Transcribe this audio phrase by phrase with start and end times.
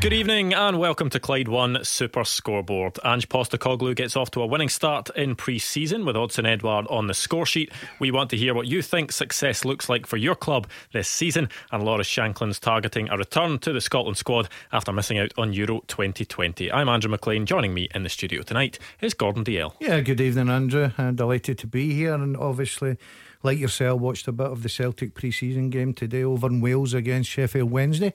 [0.00, 3.00] Good evening and welcome to Clyde One Super Scoreboard.
[3.04, 7.14] Ange Postecoglou gets off to a winning start in pre-season with Odsonne Edouard on the
[7.14, 7.72] score sheet.
[7.98, 11.48] We want to hear what you think success looks like for your club this season.
[11.72, 15.82] And Lawrence Shankland's targeting a return to the Scotland squad after missing out on Euro
[15.88, 16.70] 2020.
[16.70, 17.44] I'm Andrew Maclean.
[17.44, 19.74] Joining me in the studio tonight is Gordon Dalziel.
[19.80, 20.92] Yeah, good evening, Andrew.
[20.96, 22.98] I'm delighted to be here and obviously
[23.42, 26.94] like yourself, watched a bit of the Celtic pre season game today over in Wales
[26.94, 28.14] against Sheffield Wednesday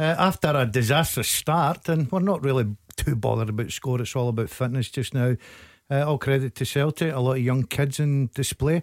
[0.00, 4.00] uh, after a disastrous start, and we're not really too bothered about score.
[4.00, 5.36] It's all about fitness just now.
[5.90, 8.82] Uh, all credit to Celtic, a lot of young kids in display.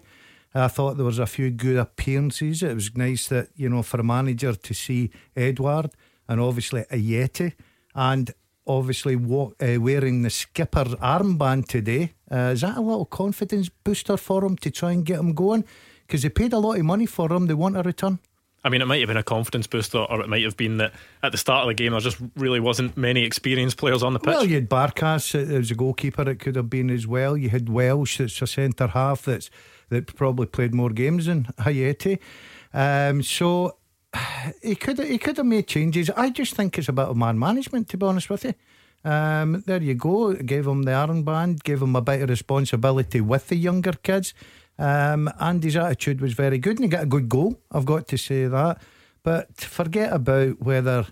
[0.54, 2.62] I thought there was a few good appearances.
[2.62, 5.90] It was nice that you know for a manager to see Edouard
[6.28, 7.54] and obviously Ajeti
[7.94, 8.32] and
[8.66, 12.12] obviously uh, wearing the skipper's armband today.
[12.30, 15.64] Uh, is that a little confidence booster for him to try and get him going?
[16.06, 17.46] Because they paid a lot of money for him.
[17.46, 18.20] They want a return.
[18.68, 20.92] I mean, it might have been a confidence booster, or it might have been that
[21.22, 24.18] at the start of the game there just really wasn't many experienced players on the
[24.18, 24.26] pitch.
[24.26, 27.34] Well, you had Barkas as a goalkeeper; it could have been as well.
[27.34, 29.48] You had Welsh, that's a centre half that's
[29.88, 32.18] that probably played more games than Ajeti.
[32.74, 33.78] Um, so
[34.62, 36.10] he could he could have made changes.
[36.10, 38.52] I just think it's a man management, to be honest with you.
[39.02, 40.34] Um, there you go.
[40.34, 44.34] Gave him the armband, gave him a bit of responsibility with the younger kids.
[44.78, 47.60] Um, Andy's attitude was very good and he got a good goal.
[47.72, 48.80] I've got to say that.
[49.22, 51.06] But forget about whether,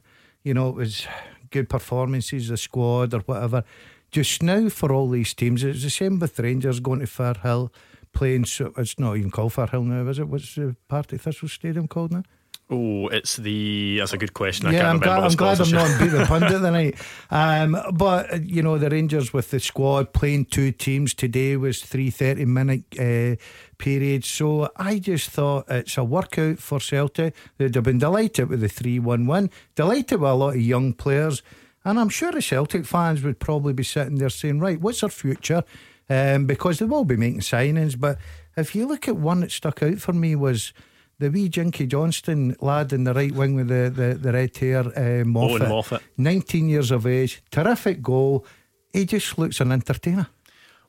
[0.45, 1.07] you know, it was
[1.51, 3.65] good performances, the squad or whatever.
[4.11, 7.71] Just now for all these teams, it's the same with Rangers going to Firhill,
[8.13, 8.45] playing.
[8.45, 10.29] It's not even called Firhill now, is it?
[10.29, 12.23] What's the Partick Thistle Stadium called now?
[12.69, 13.99] Oh, it's the.
[13.99, 14.73] That's a good question.
[14.73, 16.97] yeah, I'm glad, I'm glad I'm not beat the pundit tonight.
[17.31, 22.11] Um, but you know, the Rangers with the squad playing two teams today was three
[22.11, 23.37] 30 minute uh,
[23.79, 24.27] periods.
[24.27, 27.37] So I just thought it's a workout for Celtic.
[27.57, 30.93] They'd have been delighted with the 3 1 win, delighted with a lot of young
[30.93, 31.43] players.
[31.85, 35.09] And I'm sure the Celtic fans would probably be sitting there saying, right, what's our
[35.09, 35.63] future?
[36.11, 37.99] Um, because they will be making signings.
[37.99, 38.19] But
[38.57, 40.73] if you look at one that stuck out for me was
[41.19, 44.81] the wee Jinky Johnstone lad in the right wing with the, the, the red hair,
[44.81, 46.03] uh, Moffat, Owen Moffat.
[46.17, 48.45] 19 years of age, terrific goal.
[48.93, 50.29] He just looks an entertainer.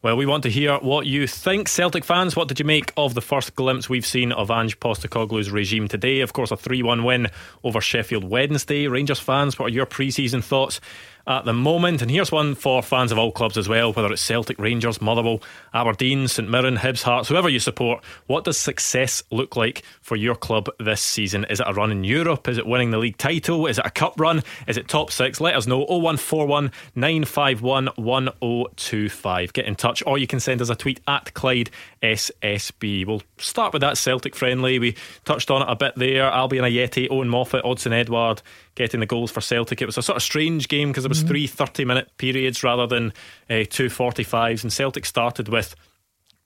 [0.03, 1.67] Well, we want to hear what you think.
[1.67, 5.49] Celtic fans, what did you make of the first glimpse we've seen of Ange Postecoglou's
[5.49, 6.19] regime today?
[6.19, 7.27] Of course, a 3 1 win
[7.63, 8.88] over Sheffield Wednesday.
[8.88, 10.79] Rangers fans, what are your pre season thoughts?
[11.27, 12.01] At the moment.
[12.01, 15.41] And here's one for fans of all clubs as well, whether it's Celtic, Rangers, Motherwell,
[15.73, 18.01] Aberdeen, St Mirren, Hibs, Hearts, whoever you support.
[18.27, 21.43] What does success look like for your club this season?
[21.49, 22.47] Is it a run in Europe?
[22.47, 23.67] Is it winning the league title?
[23.67, 24.41] Is it a cup run?
[24.67, 25.41] Is it top six?
[25.41, 29.51] Let us know 0141 951 1025.
[29.51, 31.71] Get in touch, or you can send us a tweet at Clyde
[32.01, 33.05] SSB.
[33.05, 34.79] We'll start with that Celtic friendly.
[34.79, 34.95] We
[35.25, 36.31] touched on it a bit there.
[36.31, 38.41] Albian Ajeti, Owen Moffat, Odsonne Edouard
[38.77, 39.81] getting the goals for Celtic.
[39.81, 41.27] It was a sort of strange game because it was mm-hmm.
[41.27, 43.11] three 30 minute periods rather than
[43.49, 45.75] uh, two 45s, and Celtic started with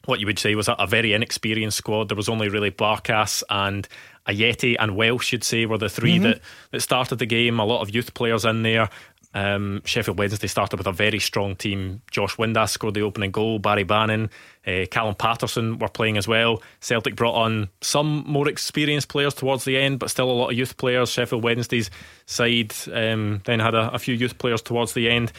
[0.05, 2.09] what you would say was a, very inexperienced squad.
[2.09, 3.87] There was only really Barkas and
[4.27, 6.23] Ajeti and Welsh, you'd say, were the 3 mm-hmm.
[6.23, 7.59] that, that started the game.
[7.59, 8.89] A lot of youth players in there.
[9.33, 12.01] Um, Sheffield Wednesday started with a very strong team.
[12.11, 13.59] Josh Windass scored the opening goal.
[13.59, 14.29] Barry Bannan,
[14.67, 16.61] uh, Callum Paterson were playing as well.
[16.81, 20.57] Celtic brought on some more experienced players towards the end, but still a lot of
[20.57, 21.09] youth players.
[21.09, 21.89] Sheffield Wednesday's
[22.25, 25.31] side um, then had a, a, few youth players towards the end.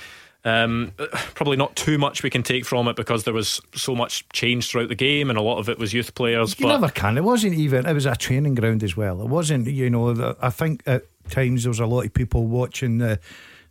[0.44, 0.92] Um,
[1.34, 4.70] probably not too much we can take from it because there was so much change
[4.70, 6.58] throughout the game and a lot of it was youth players.
[6.58, 7.18] You but never can.
[7.18, 7.84] It wasn't even.
[7.86, 9.20] It was a training ground as well.
[9.20, 9.66] It wasn't.
[9.66, 10.34] You know.
[10.40, 13.20] I think at times there was a lot of people watching the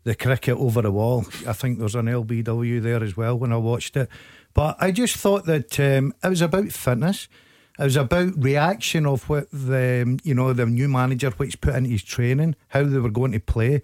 [0.04, 1.26] the cricket over the wall.
[1.48, 4.10] I think there's an LBW there as well when I watched it.
[4.54, 7.28] But I just thought that um, it was about fitness.
[7.80, 11.90] It was about reaction of what the you know the new manager which put into
[11.90, 13.82] his training, how they were going to play.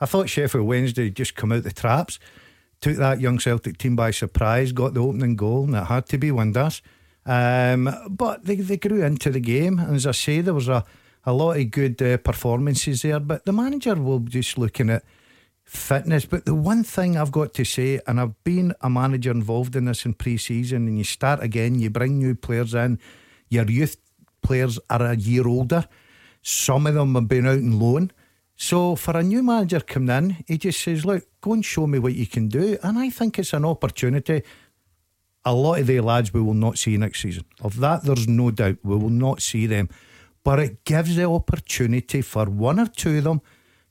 [0.00, 2.18] I thought Sheffield Wednesday just come out the traps,
[2.80, 6.18] took that young Celtic team by surprise, got the opening goal, and it had to
[6.18, 6.80] be Windass.
[7.26, 10.84] Um, but they, they grew into the game, and as I say, there was a,
[11.26, 13.20] a lot of good uh, performances there.
[13.20, 15.04] But the manager will be just looking at
[15.68, 16.24] fitness.
[16.24, 19.84] But the one thing I've got to say, and I've been a manager involved in
[19.84, 22.98] this in pre season, and you start again, you bring new players in,
[23.50, 23.96] your youth
[24.42, 25.86] players are a year older,
[26.42, 28.10] some of them have been out on loan.
[28.56, 31.98] So for a new manager coming in, he just says, Look, go and show me
[31.98, 32.78] what you can do.
[32.82, 34.42] And I think it's an opportunity.
[35.44, 37.44] A lot of the lads we will not see next season.
[37.60, 38.78] Of that, there's no doubt.
[38.82, 39.88] We will not see them.
[40.42, 43.42] But it gives the opportunity for one or two of them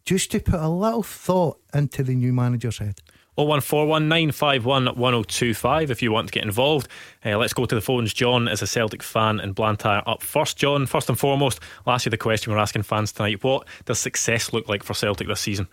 [0.08, 3.02] just to put a little thought into the new manager's head.
[3.38, 6.88] 01419511025 if you want to get involved.
[7.26, 8.14] Uh, let's go to the phones.
[8.14, 10.58] John is a Celtic fan in Blantyre up first.
[10.58, 13.44] John, first and foremost, I'll ask you the question we're asking fans tonight.
[13.44, 15.68] What does success look like for Celtic this season?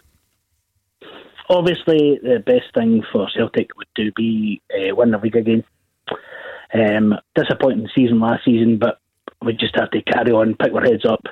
[1.49, 5.63] Obviously, the best thing for Celtic would do be uh, win the league again.
[6.75, 8.99] Um, disappointing season last season, but
[9.43, 11.23] we just have to carry on, pick our heads up,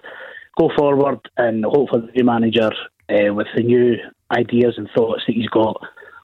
[0.56, 2.70] go forward, and hopefully the new manager
[3.12, 3.96] uh, with the new
[4.30, 5.76] ideas and thoughts that he's got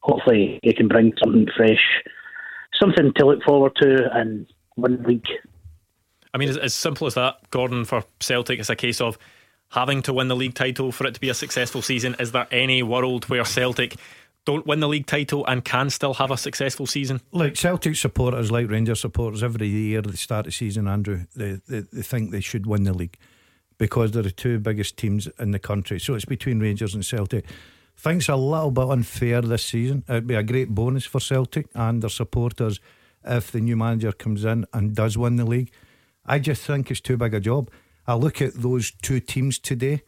[0.09, 1.83] hopefully he can bring something fresh,
[2.81, 4.47] something to look forward to, and
[4.77, 5.27] win the league.
[6.33, 9.19] I mean, as simple as that, Gordon, for Celtic, it's a case of
[9.71, 12.17] having to win the league title for it to be a successful season.
[12.19, 13.97] Is there any world where Celtic
[14.45, 17.21] don't win the league title and can still have a successful season?
[17.33, 21.25] Like Celtic supporters, like Rangers supporters, every year at the start of the season, Andrew,
[21.35, 23.19] they, they, they think they should win the league
[23.79, 25.99] because they're the two biggest teams in the country.
[25.99, 27.47] So it's between Rangers and Celtic
[27.99, 30.05] think it's a little bit unfair this season.
[30.09, 32.81] It'd be a great bonus for Celtic and their supporters
[33.25, 35.73] if the new manager comes in and does win the league.
[36.25, 37.71] I just think it's too big a job.
[38.07, 40.03] I look at those two teams today,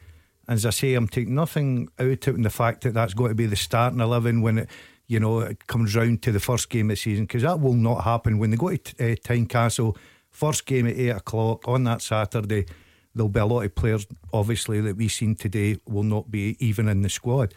[0.46, 3.34] and as I say, I'm taking nothing out of the fact that that's got to
[3.34, 4.70] be the starting eleven when it,
[5.06, 7.74] you know, it comes round to the first game of the season because that will
[7.74, 9.96] not happen when they go to uh, Tynecastle.
[10.30, 12.66] First game at eight o'clock on that Saturday.
[13.14, 16.88] There'll be a lot of players, obviously, that we've seen today will not be even
[16.88, 17.54] in the squad.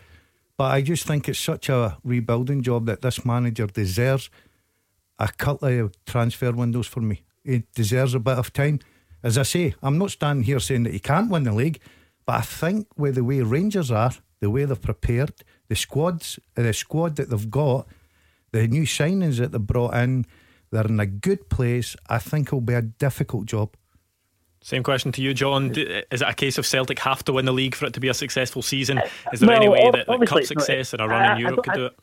[0.58, 4.30] But I just think it's such a rebuilding job that this manager deserves
[5.20, 7.24] a couple of transfer windows for me.
[7.44, 8.80] He deserves a bit of time.
[9.22, 11.80] As I say, I'm not standing here saying that he can't win the league,
[12.26, 15.34] but I think with the way Rangers are, the way they've prepared,
[15.70, 17.88] the squads, the squad that they've got,
[18.52, 20.26] the new signings that they've brought in,
[20.72, 21.96] they're in a good place.
[22.10, 23.76] I think it'll be a difficult job.
[24.63, 25.71] Same question to you, John.
[25.75, 28.07] Is it a case of Celtic have to win the league for it to be
[28.07, 29.01] a successful season?
[29.33, 31.86] Is there any way that, that cup success and a run in Europe could do
[31.88, 32.00] it?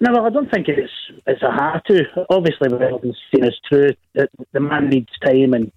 [0.00, 0.90] No, well, I don't think it's
[1.28, 2.02] it's a have to.
[2.28, 3.90] Obviously, we haven't seen us through.
[4.14, 5.70] The, the man needs time and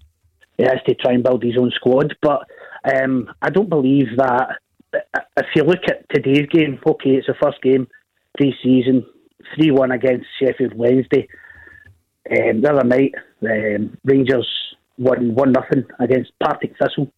[0.56, 2.12] he has to try and build his own squad.
[2.20, 2.42] But
[2.92, 4.56] um, I don't believe that.
[5.36, 7.86] If you look at today's game, okay, it's the first game
[8.36, 9.06] pre-season,
[9.54, 11.28] three-one against Sheffield Wednesday.
[12.28, 14.48] Um, the other night, um, Rangers
[14.98, 17.10] won one nothing against Partick Thistle.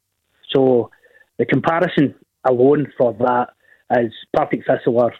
[0.55, 0.91] So
[1.39, 3.49] the comparison alone for that
[3.99, 5.15] is Partick Thistle are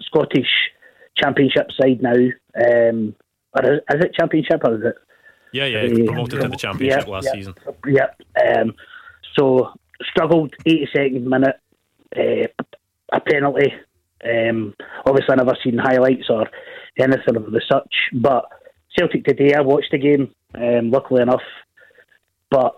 [0.00, 0.48] Scottish
[1.16, 2.12] Championship side now.
[2.12, 3.14] Um,
[3.52, 4.94] or is, is, it Championship or is it?
[5.52, 7.54] Yeah, yeah, uh, promoted to the Championship last yeah, season.
[7.86, 8.20] Yep.
[8.46, 8.74] Um,
[9.36, 9.72] so
[10.10, 11.56] struggled 82nd minute,
[12.16, 12.64] uh,
[13.12, 13.72] a penalty.
[14.24, 14.74] Um,
[15.06, 16.48] obviously, I never seen highlights or
[16.98, 17.94] anything of the such.
[18.12, 18.46] But
[18.96, 20.34] Celtic today, I watched the game.
[20.54, 21.42] Um, luckily enough,
[22.50, 22.76] but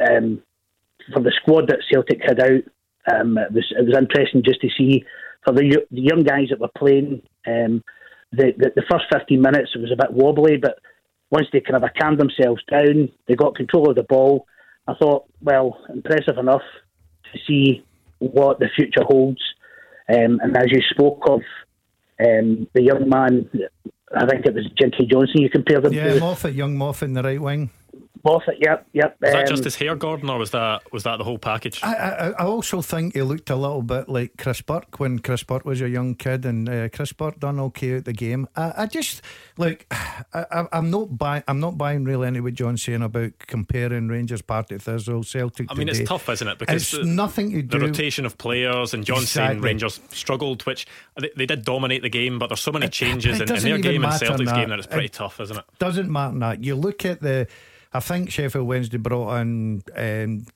[0.00, 0.42] um,
[1.12, 2.64] for the squad that Celtic had out,
[3.12, 5.04] um, it was it was interesting just to see
[5.44, 7.22] for the, the young guys that were playing.
[7.46, 7.82] Um,
[8.30, 10.78] the, the, the first fifteen minutes it was a bit wobbly, but
[11.30, 14.46] once they kind of calmed themselves down, they got control of the ball.
[14.86, 16.62] I thought, well, impressive enough
[17.32, 17.84] to see
[18.18, 19.40] what the future holds.
[20.08, 21.40] Um, and as you spoke of,
[22.20, 23.48] um, the young man,
[24.16, 25.42] I think it was Jinky Johnstone.
[25.42, 26.20] You compared him yeah, to.
[26.20, 27.70] Moffat, young Moffat in the right wing.
[28.24, 29.16] Moffat, yep, yep.
[29.20, 31.80] Was um, that just his hair, Gordon, or was that was that the whole package?
[31.82, 35.42] I, I, I also think he looked a little bit like Chris Burke when Chris
[35.42, 38.48] Burke was a young kid, and uh, Chris Burke done okay at the game.
[38.56, 39.22] I, I just
[39.56, 39.86] like
[40.34, 41.42] I, am not buying.
[41.48, 45.70] I'm not buying really any what John's saying about comparing Rangers Partick Thistle Celtic.
[45.70, 46.00] I mean, today.
[46.00, 46.58] it's tough, isn't it?
[46.58, 47.78] Because it's the, nothing to do.
[47.78, 49.54] The rotation of players and John exactly.
[49.54, 50.86] saying Rangers struggled, which
[51.20, 53.78] they, they, did dominate the game, but there's so many changes it in, in, their
[53.78, 55.64] game and Celtic's game that it's pretty tough, isn't it?
[55.78, 57.46] Doesn't matter that you look at the
[57.92, 60.46] I think Sheffield Wednesday brought in um,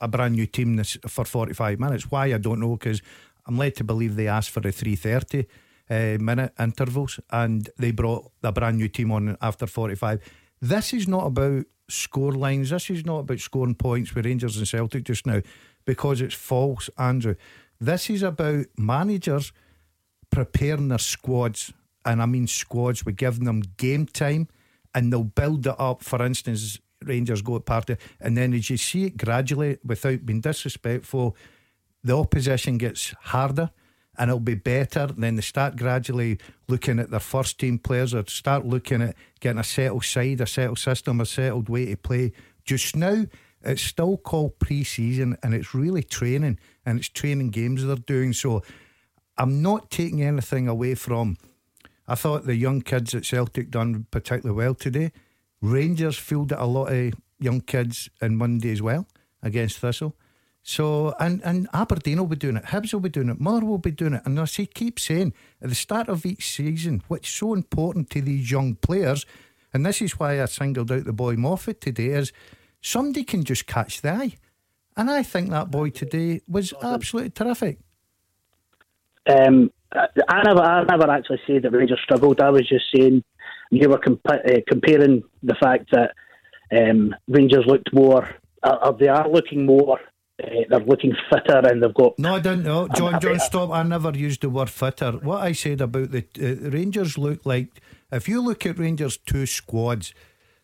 [0.00, 2.10] a brand new team this, for 45 minutes.
[2.10, 3.02] Why I don't know because
[3.46, 5.46] I'm led to believe they asked for a 330
[5.90, 10.20] uh, minute intervals and they brought a brand new team on after 45.
[10.60, 12.70] This is not about score lines.
[12.70, 15.42] This is not about scoring points with Rangers and Celtic just now
[15.84, 17.34] because it's false, Andrew.
[17.80, 19.52] This is about managers
[20.30, 21.72] preparing their squads,
[22.04, 23.04] and I mean squads.
[23.04, 24.48] We're giving them game time
[24.94, 26.02] and they'll build it up.
[26.02, 30.40] For instance, Rangers go at party, and then as you see it gradually, without being
[30.40, 31.36] disrespectful,
[32.04, 33.70] the opposition gets harder
[34.18, 35.06] and it'll be better.
[35.06, 39.58] Then they start gradually looking at their first team players or start looking at getting
[39.58, 42.32] a settled side, a settled system, a settled way to play.
[42.64, 43.24] Just now,
[43.62, 48.32] it's still called pre season and it's really training and it's training games they're doing.
[48.32, 48.62] So
[49.36, 51.36] I'm not taking anything away from
[52.10, 55.12] I thought the young kids at Celtic done particularly well today.
[55.62, 59.06] Rangers fielded a lot of young kids in Monday as well
[59.44, 60.16] against Thistle.
[60.60, 63.92] So, and, and Aberdeen will be doing it, Hibs will be doing it, Motherwell be
[63.92, 64.22] doing it.
[64.24, 68.20] And as he keeps saying, at the start of each season, what's so important to
[68.20, 69.24] these young players,
[69.72, 72.32] and this is why I singled out the boy Moffat today, is
[72.82, 74.34] somebody can just catch the eye.
[74.96, 77.78] And I think that boy today was absolutely terrific.
[79.26, 82.40] Um, I never, I never actually said that Rangers struggled.
[82.40, 83.24] I was just saying
[83.70, 86.12] you were compa- uh, comparing the fact that
[86.72, 88.28] um, Rangers looked more,
[88.62, 89.98] uh, they are looking more
[90.42, 92.18] uh, they're looking fitter and they've got.
[92.18, 93.20] No, I don't know, John.
[93.20, 93.70] John, stop!
[93.70, 95.12] I never used the word fitter.
[95.12, 97.80] What I said about the uh, Rangers look like.
[98.12, 100.14] If you look at Rangers two squads,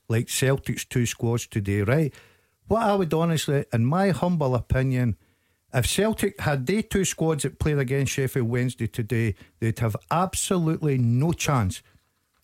[0.09, 2.13] like Celtic's two squads today, right?
[2.69, 5.17] What I would honestly, in my humble opinion,
[5.77, 10.99] if Celtic had they two squads that played against Sheffield Wednesday today, they'd have absolutely
[10.99, 11.83] no chance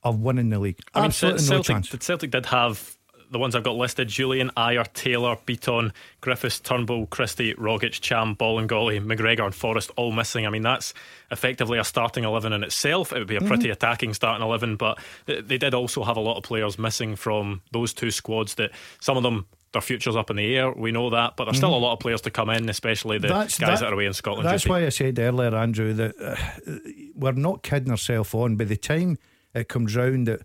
[0.02, 0.78] of winning the league.
[0.94, 2.06] I absolutely mean, Celtic, no chance.
[2.06, 2.96] Celtic did have
[3.32, 9.02] the ones I've got listed Jullien, Ajer, Taylor, Bitton, Griffiths, Turnbull, Christie, Rogic, Cham, Bolingoli,
[9.02, 10.46] McGregor, and Forrest all missing.
[10.46, 10.92] I mean, that's
[11.30, 13.12] effectively a starting 11 in itself.
[13.12, 13.72] It would be a pretty mm-hmm.
[13.72, 17.94] attacking starting 11, but they did also have a lot of players missing from those
[17.94, 18.70] two squads that
[19.00, 20.70] some of them their future's up in the air.
[20.72, 21.82] We know that, but there's still mm-hmm.
[21.82, 24.06] a lot of players to come in, especially the that's, guys that, that, are away
[24.06, 24.48] in Scotland.
[24.48, 26.76] That's why I said earlier, Andrew, that uh,
[27.14, 28.56] we're not kidding ourselves on.
[28.56, 29.18] By the time
[29.54, 30.40] it comes round that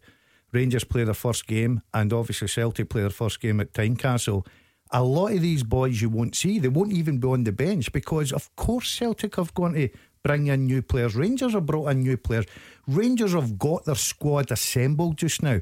[0.52, 4.46] Rangers play their first game, and obviously Celtic play their first game at Tynecastle.
[4.92, 6.60] A lot of these boys you won't see.
[6.60, 9.90] They won't even be on the bench because, of course, Celtic have gone to
[10.24, 11.16] bring in new players.
[11.16, 12.46] Rangers have brought in new players.
[12.88, 15.60] Rangers have got their squad assembled just now.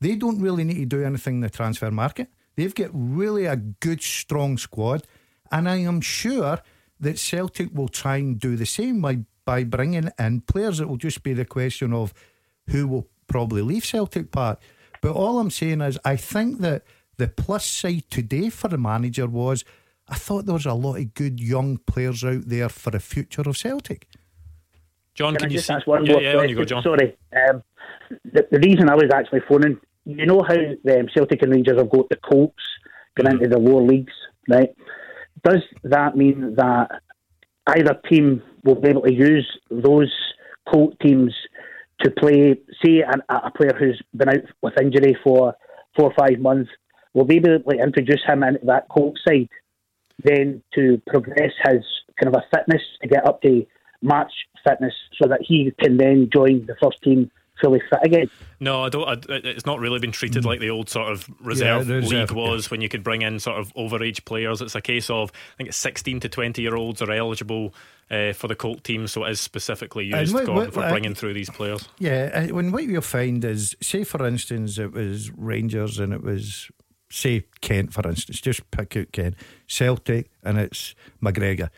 [0.00, 2.28] They don't really need to do anything in the transfer market.
[2.58, 5.04] They've got really a good, strong squad.
[5.52, 6.58] And I am sure
[6.98, 10.80] that Celtic will try and do the same by, by bringing in players.
[10.80, 12.12] It will just be the question of
[12.66, 14.60] who will probably leave Celtic Park.
[15.00, 16.82] But all I'm saying is, I think that
[17.16, 19.64] the plus side today for the manager was
[20.08, 23.42] I thought there was a lot of good young players out there for the future
[23.42, 24.08] of Celtic.
[25.14, 25.74] John, can, can you just see?
[25.74, 26.56] ask one yeah, more yeah, question?
[26.56, 26.82] Go, John.
[26.82, 27.16] Sorry.
[27.36, 27.62] Um,
[28.24, 31.90] the, the, reason I was actually phoning, you know how um, Celtic and Rangers have
[31.90, 32.62] got the Colts
[33.14, 34.14] going into the lower leagues,
[34.48, 34.74] right?
[35.44, 37.02] Does that mean that
[37.66, 40.12] either team will be able to use those
[40.66, 41.34] Colt teams
[42.00, 45.54] to play, say, an, a player who's been out with injury for
[45.94, 46.70] four or five months,
[47.12, 49.48] will they be able to introduce him into that Colt side
[50.24, 51.84] then to progress his
[52.18, 53.64] kind of a fitness to get up to
[54.00, 54.32] match
[54.66, 58.30] fitness so that he can then join the first team fully fit again.
[58.60, 59.08] No, I don't.
[59.08, 62.66] I, it's not really been treated like the old sort of reserve yeah, league was
[62.66, 62.70] yeah.
[62.70, 64.60] when you could bring in sort of overage players.
[64.60, 67.74] It's a case of I think it's 16 to 20 year olds are eligible
[68.10, 71.14] uh, for the Colt team, so it is specifically used what, what, for bringing uh,
[71.14, 71.88] through these players.
[71.98, 76.22] Yeah, uh, when what you'll find is, say for instance, it was Rangers and it
[76.22, 76.70] was
[77.10, 79.34] say Kent, for instance, just pick out Kent,
[79.66, 81.70] Celtic, and it's McGregor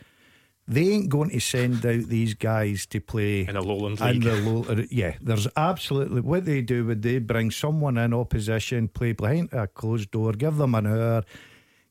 [0.71, 4.23] they ain't going to send out these guys to play in a lowland league.
[4.23, 6.87] The low, uh, yeah, there's absolutely what they do.
[6.87, 11.25] Would they bring someone in opposition, play behind a closed door, give them an hour,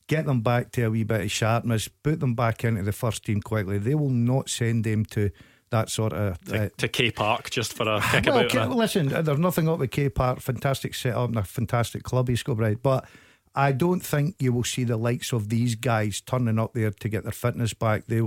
[0.06, 3.26] get them back to a wee bit of sharpness, put them back into the first
[3.26, 3.76] team quickly.
[3.76, 5.30] They will not send them to
[5.68, 8.70] that sort of uh, to, K Park just for a kick well, about.
[8.70, 10.40] listen, there's nothing up with K Park.
[10.40, 13.04] Fantastic setup and a fantastic club, East Kilbride, but
[13.54, 17.08] I don't think you will see the likes of these guys turning up there to
[17.08, 18.06] get their fitness back.
[18.06, 18.22] They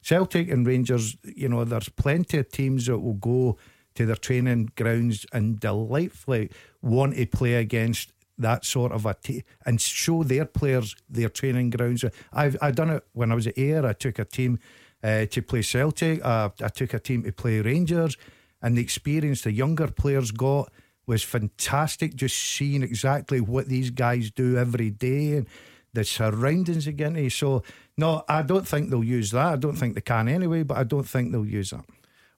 [0.00, 3.58] Celtic and Rangers, you know, there's plenty of teams that will go
[3.96, 9.42] to their training grounds and delightfully want to play against that sort of a team
[9.64, 12.04] and show their players their training grounds.
[12.32, 13.84] I've I done it when I was at Ayr.
[13.84, 14.58] I took a team
[15.02, 16.24] uh, to play Celtic.
[16.24, 18.16] Uh, I took a team to play Rangers,
[18.62, 20.70] and the experience the younger players got
[21.06, 22.14] was fantastic.
[22.14, 25.46] Just seeing exactly what these guys do every day and
[25.92, 27.30] the surroundings again.
[27.30, 27.62] So,
[27.96, 29.52] no, I don't think they'll use that.
[29.52, 31.84] I don't think they can anyway, but I don't think they'll use that.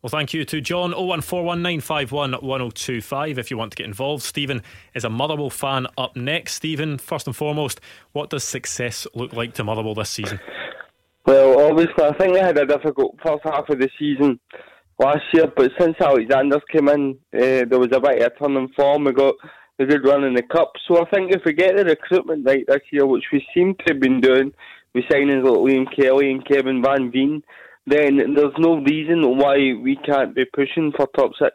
[0.01, 4.23] Well, thank you to John 01419511025 if you want to get involved.
[4.23, 4.63] Stephen
[4.95, 6.55] is a Motherwell fan up next.
[6.55, 7.81] Stephen, first and foremost,
[8.13, 10.39] what does success look like to Motherwell this season?
[11.27, 14.39] Well, obviously, I think they had a difficult first half of the season
[14.99, 18.57] last year, but since Alexander's came in, uh, there was a bit of a turn
[18.57, 19.05] in form.
[19.05, 19.35] We got
[19.79, 20.73] a good run in the cup.
[20.87, 23.85] So I think if we get the recruitment right this year, which we seem to
[23.89, 24.53] have been doing,
[24.95, 27.43] with signings like Liam Kelly and Kevin Van Veen,
[27.87, 31.55] then there's no reason why we can't be pushing for top six.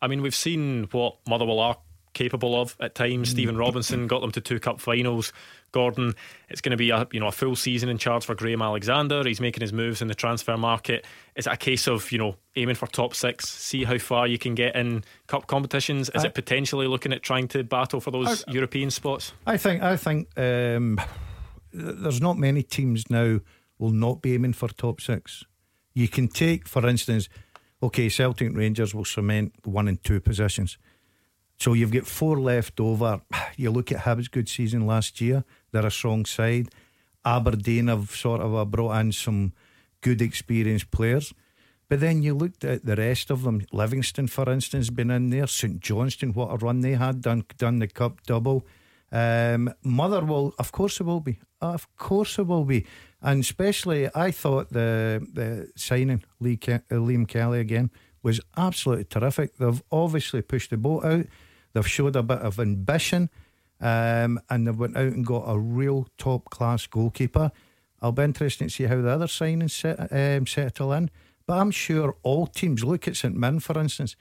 [0.00, 1.76] I mean, we've seen what Motherwell are
[2.14, 3.28] capable of at times.
[3.28, 3.32] Mm.
[3.32, 5.32] Stephen Robinson got them to two cup finals.
[5.72, 6.14] Gordon,
[6.48, 9.24] it's going to be a you know a full season in charge for Graham Alexander.
[9.26, 11.04] He's making his moves in the transfer market.
[11.34, 14.38] Is it a case of you know aiming for top six, see how far you
[14.38, 16.10] can get in cup competitions?
[16.14, 19.32] Is I, it potentially looking at trying to battle for those I, European spots?
[19.46, 21.00] I think I think um,
[21.72, 23.40] there's not many teams now
[23.78, 25.44] will not be aiming for top six.
[25.92, 27.28] You can take, for instance,
[27.82, 30.78] okay, Celtic Rangers will cement one and two positions.
[31.64, 33.22] So you've got four left over.
[33.56, 36.68] You look at Hibs' good season last year, they're a strong side.
[37.24, 39.54] Aberdeen have sort of uh, brought in some
[40.02, 41.32] good experienced players.
[41.88, 43.62] But then you looked at the rest of them.
[43.72, 45.46] Livingston, for instance, been in there.
[45.46, 48.66] St Johnstone, what a run they had, done done the cup double.
[49.10, 51.38] Um, Motherwell, of course it will be.
[51.62, 52.84] Of course it will be.
[53.22, 57.90] And especially, I thought the the signing Lee Ke- uh, Liam Kelly again
[58.22, 59.56] was absolutely terrific.
[59.56, 61.26] They've obviously pushed the boat out.
[61.74, 63.28] They've showed a bit of ambition,
[63.80, 67.52] um, and they've went out and got a real top class goalkeeper.
[68.00, 71.10] I'll be interested to see how the other signings set, um, settle in.
[71.46, 74.16] But I'm sure all teams look at St Mirren, for instance.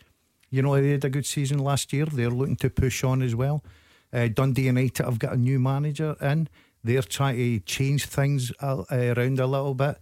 [0.49, 2.05] You know, they had a good season last year.
[2.05, 3.63] They're looking to push on as well.
[4.11, 6.49] Uh, Dundee United have got a new manager in.
[6.83, 9.97] They're trying to change things uh, around a little bit.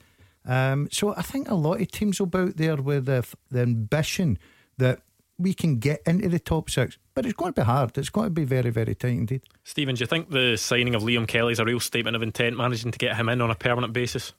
[0.46, 3.62] Um, so I think a lot of teams will be out there with the, the
[3.62, 4.40] ambition
[4.78, 5.02] that
[5.42, 6.98] we can get into the top six.
[7.14, 7.98] But it's going to be hard.
[7.98, 9.42] It's going to be very, very tight indeed.
[9.64, 12.58] Stephen, do you think the signing of Liam Kelly is a real statement of intent,
[12.58, 14.34] managing to get him in on a permanent basis?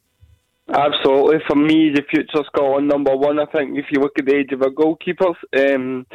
[0.73, 1.39] Absolutely.
[1.47, 3.39] For me, the future Scotland number one.
[3.39, 5.35] I think if you look at the age of our goalkeepers,
[5.75, 6.07] um,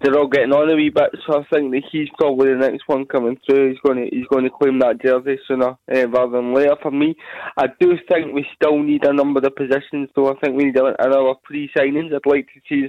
[0.00, 1.10] they're all getting on a wee bit.
[1.26, 3.70] So I think that he's probably the next one coming through.
[3.70, 6.76] He's going to he's going to claim that jersey sooner uh, rather than later.
[6.80, 7.16] For me,
[7.56, 10.08] I do think we still need a number of positions.
[10.14, 12.14] Though I think we need another pre-signings.
[12.14, 12.88] I'd like to see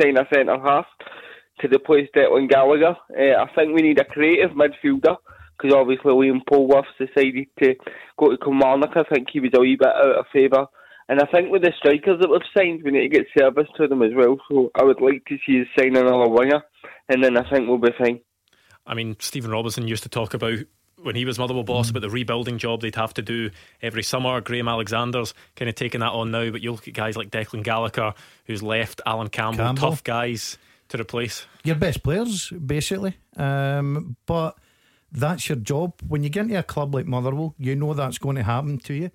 [0.00, 0.86] sign a centre half
[1.60, 2.96] to replace Declan Gallagher.
[3.10, 5.16] Uh, I think we need a creative midfielder
[5.56, 7.74] because obviously Liam Polworth decided to
[8.18, 8.96] go to Kilmarnock.
[8.96, 10.66] I think he was a wee bit out of favour.
[11.08, 13.86] And I think with the strikers that we've signed, we need to get service to
[13.86, 14.38] them as well.
[14.50, 16.62] So I would like to see us sign another winger,
[17.08, 18.20] and then I think we'll be fine.
[18.86, 20.58] I mean, Stephen Robinson used to talk about
[21.02, 23.50] when he was Motherwell boss about the rebuilding job they'd have to do
[23.82, 24.40] every summer.
[24.40, 27.62] Graham Alexander's kind of taking that on now, but you look at guys like Declan
[27.62, 28.14] Gallagher,
[28.46, 29.90] who's left, Alan Campbell, Campbell.
[29.90, 31.46] tough guys to replace.
[31.64, 33.16] Your best players, basically.
[33.36, 34.56] Um, but
[35.12, 35.94] that's your job.
[36.06, 38.94] When you get into a club like Motherwell, you know that's going to happen to
[38.94, 39.10] you.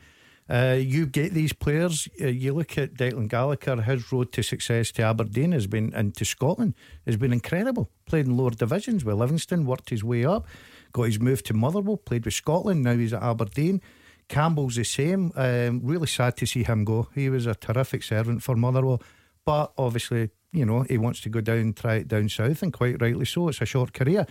[0.51, 2.09] Uh, you get these players.
[2.19, 3.81] Uh, you look at Declan Gallagher.
[3.81, 7.89] His road to success to Aberdeen has been into Scotland has been incredible.
[8.05, 10.45] Played in lower divisions with Livingston, worked his way up,
[10.91, 11.95] got his move to Motherwell.
[11.95, 12.83] Played with Scotland.
[12.83, 13.81] Now he's at Aberdeen.
[14.27, 15.31] Campbell's the same.
[15.35, 17.07] Um, really sad to see him go.
[17.15, 19.01] He was a terrific servant for Motherwell,
[19.45, 23.01] but obviously, you know, he wants to go down, try it down south, and quite
[23.01, 23.47] rightly so.
[23.47, 24.25] It's a short career,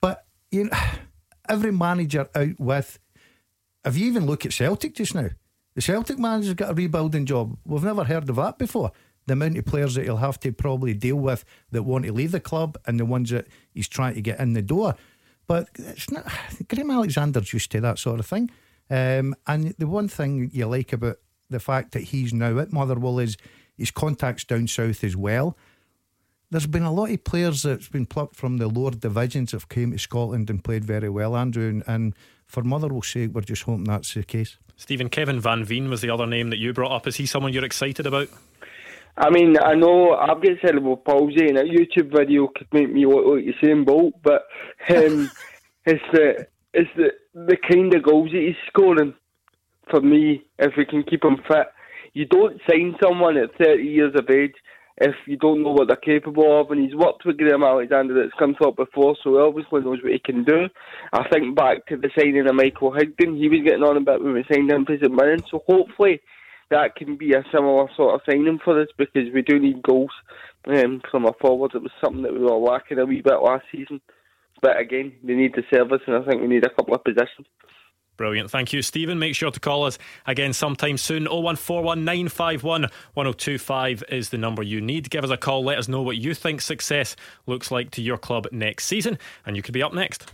[0.00, 0.78] but you know,
[1.48, 2.98] every manager out with.
[3.84, 5.28] Have you even look at Celtic just now?
[5.78, 7.56] The Celtic manager's got a rebuilding job.
[7.64, 8.90] We've never heard of that before.
[9.28, 12.32] The amount of players that he'll have to probably deal with that want to leave
[12.32, 14.96] the club and the ones that he's trying to get in the door.
[15.46, 16.26] But it's not.
[16.68, 18.50] Graham Alexander's used to that sort of thing.
[18.90, 23.20] Um, and the one thing you like about the fact that he's now at Motherwell
[23.20, 23.36] is
[23.76, 25.56] his contacts down south as well
[26.50, 29.68] there's been a lot of players that's been plucked from the lower divisions that have
[29.68, 31.68] came to Scotland and played very well, Andrew.
[31.68, 32.14] And, and
[32.48, 34.56] for Motherwell's sake, we're just hoping that's the case.
[34.76, 37.06] Stephen Kevin Van Veen was the other name that you brought up.
[37.06, 38.28] Is he someone you're excited about?
[39.16, 43.04] I mean, I know I've got cerebral palsy, and a YouTube video could make me
[43.04, 44.46] look like Usain Bolt, but
[44.90, 45.30] um,
[45.84, 49.14] it's the it's the the kind of goals that he's scoring.
[49.90, 51.66] For me, if we can keep him fit,
[52.12, 54.54] you don't sign someone at 30 years of age
[55.00, 56.70] if you don't know what they're capable of.
[56.70, 60.12] And he's worked with Graham Alexander that's come top before, so he obviously knows what
[60.12, 60.68] he can do.
[61.12, 64.22] I think back to the signing of Michael Higdon, he was getting on a bit
[64.22, 66.20] when we signed him for St Mirren, so hopefully
[66.70, 70.10] that can be a similar sort of signing for us because we do need goals
[70.66, 71.74] um, from our forwards.
[71.74, 74.00] It was something that we were lacking a wee bit last season.
[74.60, 77.46] But again, they need the service, and I think we need a couple of positions.
[78.18, 78.50] Brilliant.
[78.50, 79.18] Thank you, Stephen.
[79.18, 81.24] Make sure to call us again sometime soon.
[81.24, 82.82] 0141 951
[83.14, 85.08] 1025 is the number you need.
[85.08, 85.64] Give us a call.
[85.64, 87.14] Let us know what you think success
[87.46, 90.30] looks like to your club next season, and you could be up next.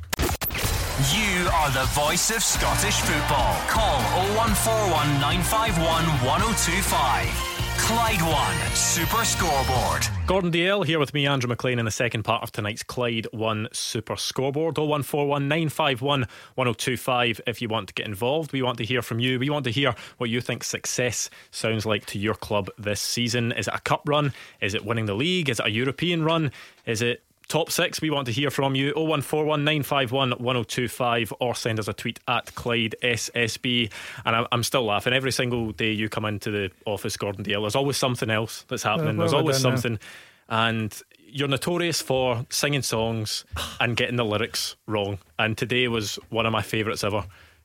[1.13, 3.55] You are the voice of Scottish football.
[3.69, 4.01] Call
[4.35, 7.64] 0141 951 1025.
[7.79, 10.07] Clyde One Super Scoreboard.
[10.27, 13.69] Gordon Dalziel here with me, Andrew Maclean, in the second part of tonight's Clyde One
[13.73, 14.79] Super Scoreboard.
[14.79, 16.21] 0141 951
[16.55, 18.53] 1025 if you want to get involved.
[18.53, 19.39] We want to hear from you.
[19.39, 23.53] We want to hear what you think success sounds like to your club this season.
[23.53, 24.33] Is it a cup run?
[24.61, 25.51] Is it winning the league?
[25.51, 26.53] Is it a European run?
[26.87, 28.01] Is it top six.
[28.01, 32.55] We want to hear from you 0141 951 1025 or send us a tweet at
[32.55, 33.91] Clyde SSB.
[34.25, 37.63] And I'm still laughing every single day you come into the office, Gordon Dalziel.
[37.63, 39.17] There's always something else that's happening.
[39.17, 39.99] There's always something.
[40.49, 43.45] And you're notorious for singing songs
[43.81, 45.19] and getting the lyrics wrong.
[45.39, 47.25] And today was one of my favourites ever.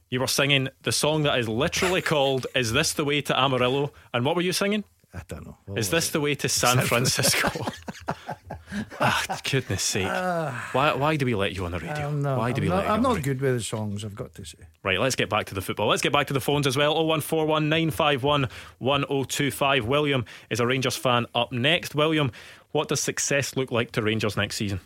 [0.09, 3.91] You were singing the song that is literally called "Is This the Way to Amarillo?"
[4.11, 4.83] And what were you singing?
[5.13, 5.57] I don't know.
[5.75, 7.49] Is this the way to San Francisco?
[8.99, 10.05] ah, goodness sake!
[10.05, 12.07] why, why do we let you on the radio?
[12.07, 12.89] I'm not, why do I'm we not, let you?
[12.91, 13.33] I'm on the not radio?
[13.33, 14.57] good with the songs, I've got to say.
[14.83, 15.87] Right, let's get back to the football.
[15.87, 16.93] Let's get back to the phones as well.
[16.95, 18.47] 0141 951
[18.79, 19.85] 1025.
[19.85, 21.95] William is a Rangers fan up next.
[21.95, 22.31] William,
[22.71, 24.79] what does success look like to Rangers next season?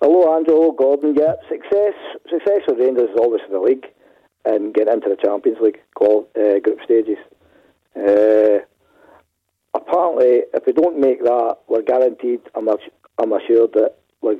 [0.00, 0.54] Hello, Andrew.
[0.54, 1.14] Hello, Gordon.
[1.14, 1.94] Yeah, success.
[2.30, 3.86] Success for Rangers is obviously the league
[4.44, 7.16] and getting into the Champions League qual- uh, group stages.
[7.96, 8.64] Uh,
[9.74, 12.40] apparently, if we don't make that, we're guaranteed.
[12.54, 13.96] I'm, I'm assured that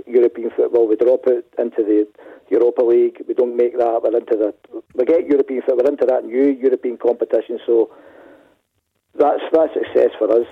[0.07, 2.07] European football, we drop out into the
[2.51, 3.23] Europa League.
[3.27, 4.01] We don't make that.
[4.03, 4.55] We're into the.
[4.95, 5.85] We get European football.
[5.85, 7.59] We're into that new European competition.
[7.67, 7.91] So
[9.19, 10.47] that's that's success for us.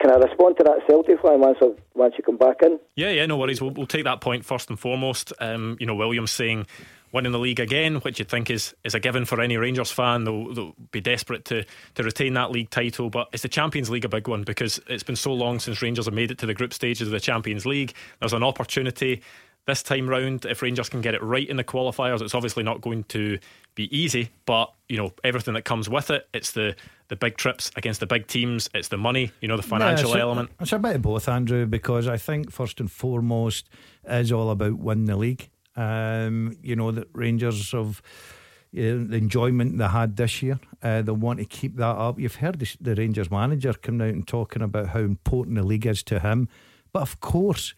[0.00, 1.58] Can I respond to that Celtic fan once
[1.94, 2.80] once you come back in?
[2.96, 3.62] Yeah, yeah, no worries.
[3.62, 5.32] We'll, we'll take that point first and foremost.
[5.38, 6.66] Um, you know, Williams saying
[7.14, 10.24] winning the league again, which you'd think is, is a given for any Rangers fan.
[10.24, 13.08] They'll, they'll be desperate to, to retain that league title.
[13.08, 14.42] But is the Champions League a big one?
[14.42, 17.12] Because it's been so long since Rangers have made it to the group stages of
[17.12, 17.94] the Champions League.
[18.20, 19.22] There's an opportunity
[19.66, 22.20] this time round if Rangers can get it right in the qualifiers.
[22.20, 23.38] It's obviously not going to
[23.74, 26.28] be easy, but you know everything that comes with it.
[26.34, 26.76] It's the
[27.08, 28.68] the big trips against the big teams.
[28.74, 29.32] It's the money.
[29.40, 30.50] You know the financial Yeah, it's a- element.
[30.60, 33.68] It's a bit of both, Andrew, because I think first and foremost
[34.06, 35.48] is all about winning the league.
[35.76, 40.58] Um, you know that Rangers you know, the enjoyment they had this year.
[40.82, 42.18] Uh, they want to keep that up.
[42.18, 45.86] You've heard the, the Rangers manager coming out and talking about how important the league
[45.86, 46.48] is to him,
[46.92, 47.74] but of course,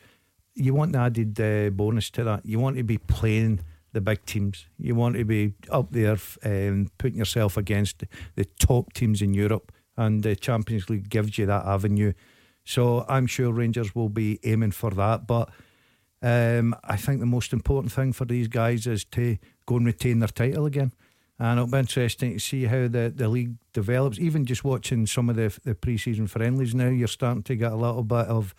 [0.55, 2.47] you want the added uh, bonus to that.
[2.47, 3.61] You want to be playing
[3.93, 4.67] the big teams.
[4.79, 8.05] You want to be up there um, putting yourself against
[8.35, 12.13] the top teams in Europe, and the Champions League gives you that avenue.
[12.65, 15.27] So I'm sure Rangers will be aiming for that.
[15.27, 15.51] But
[16.27, 20.19] um, I think the most important thing for these guys is to go and retain
[20.19, 20.93] their title again.
[21.39, 24.19] And it'll be interesting to see how the, the league develops.
[24.19, 27.77] Even just watching some of the the pre-season friendlies now, you're starting to get a
[27.77, 28.57] little bit of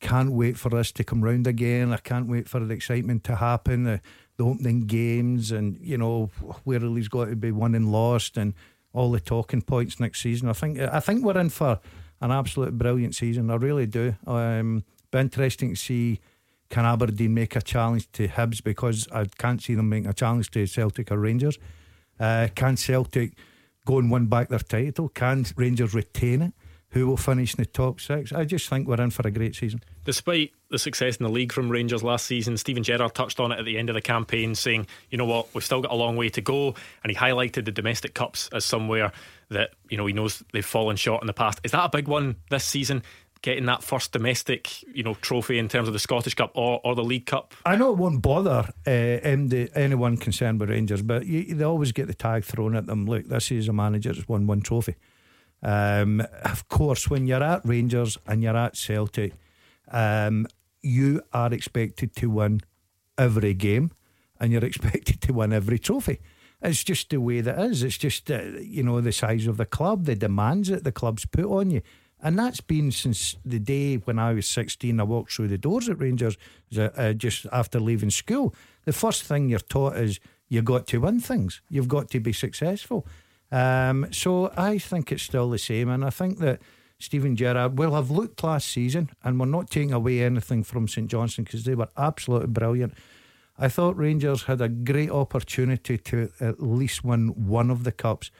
[0.00, 1.90] can't wait for this to come round again.
[1.90, 3.84] I can't wait for the excitement to happen.
[3.84, 4.00] The,
[4.36, 6.30] the opening games and you know
[6.64, 8.52] where he's got to be won and lost and
[8.92, 10.50] all the talking points next season.
[10.50, 11.80] I think I think we're in for
[12.20, 13.50] an absolute brilliant season.
[13.50, 14.16] I really do.
[14.26, 16.20] Um, be interesting to see
[16.70, 20.50] can Aberdeen make a challenge to Hibs because I can't see them making a challenge
[20.52, 21.58] to Celtic or Rangers.
[22.18, 23.32] Uh, can Celtic
[23.84, 25.08] go and win back their title?
[25.08, 26.52] Can Rangers retain it?
[26.90, 28.32] Who will finish in the top six?
[28.32, 29.80] I just think we're in for a great season.
[30.04, 33.60] Despite the success in the league from Rangers last season, Steven Gerrard touched on it
[33.60, 36.16] at the end of the campaign, saying, you know what, we've still got a long
[36.16, 36.74] way to go.
[37.04, 39.12] And he highlighted the domestic cups as somewhere
[39.50, 41.60] that, you know, he knows they've fallen short in the past.
[41.62, 43.04] Is that a big one this season?
[43.42, 46.94] Getting that first domestic, you know, trophy in terms of the Scottish Cup or, or
[46.94, 47.54] the League Cup?
[47.64, 51.92] I know it won't bother uh, MD, anyone concerned with Rangers, but you, they always
[51.92, 53.06] get the tag thrown at them.
[53.06, 54.96] Look, this is a manager that's won one trophy.
[55.62, 59.34] Um, of course, when you're at Rangers and you're at Celtic,
[59.90, 60.46] um,
[60.82, 62.60] you are expected to win
[63.18, 63.90] every game
[64.38, 66.20] and you're expected to win every trophy.
[66.62, 67.82] It's just the way that is.
[67.82, 71.24] It's just, uh, you know, the size of the club, the demands that the club's
[71.24, 71.80] put on you.
[72.22, 75.00] And that's been since the day when I was 16.
[75.00, 76.36] I walked through the doors at Rangers
[76.76, 78.54] uh, just after leaving school.
[78.84, 82.32] The first thing you're taught is you've got to win things, you've got to be
[82.32, 83.06] successful.
[83.52, 85.88] Um, so I think it's still the same.
[85.88, 86.60] And I think that
[86.98, 91.08] Steven Gerrard will have looked last season, and we're not taking away anything from St
[91.08, 92.92] Johnstone because they were absolutely brilliant.
[93.58, 98.30] I thought Rangers had a great opportunity to at least win one of the cups,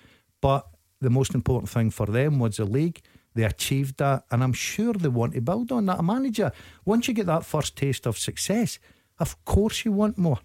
[0.43, 0.67] but
[1.01, 3.01] the most important thing for them was the league.
[3.35, 6.01] They achieved that, and I'm sure they want to build on that.
[6.01, 6.53] A manager,
[6.85, 8.79] once you get that first taste of success,
[9.19, 10.41] of course you want more.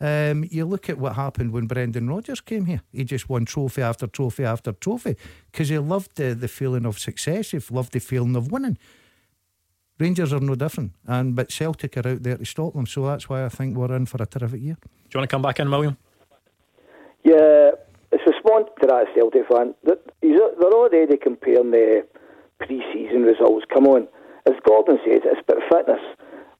[0.00, 2.82] Um, you look at what happened when Brendan Rodgers came here.
[2.92, 5.16] He just won trophy after trophy after trophy
[5.50, 7.50] because he loved the, the feeling of success.
[7.50, 8.78] He loved the feeling of winning.
[9.98, 12.86] Rangers are no different, and but Celtic are out there to stop them.
[12.86, 14.76] So that's why I think we're in for a terrific year.
[14.82, 15.96] Do you want to come back in, William?
[17.24, 17.72] Yeah,
[18.12, 19.74] it's respond to that Celtic fan.
[19.82, 22.06] That he's, they're already comparing the
[22.58, 23.66] pre-season results.
[23.72, 24.08] Come on,
[24.46, 26.02] as Gordon says, it's about fitness.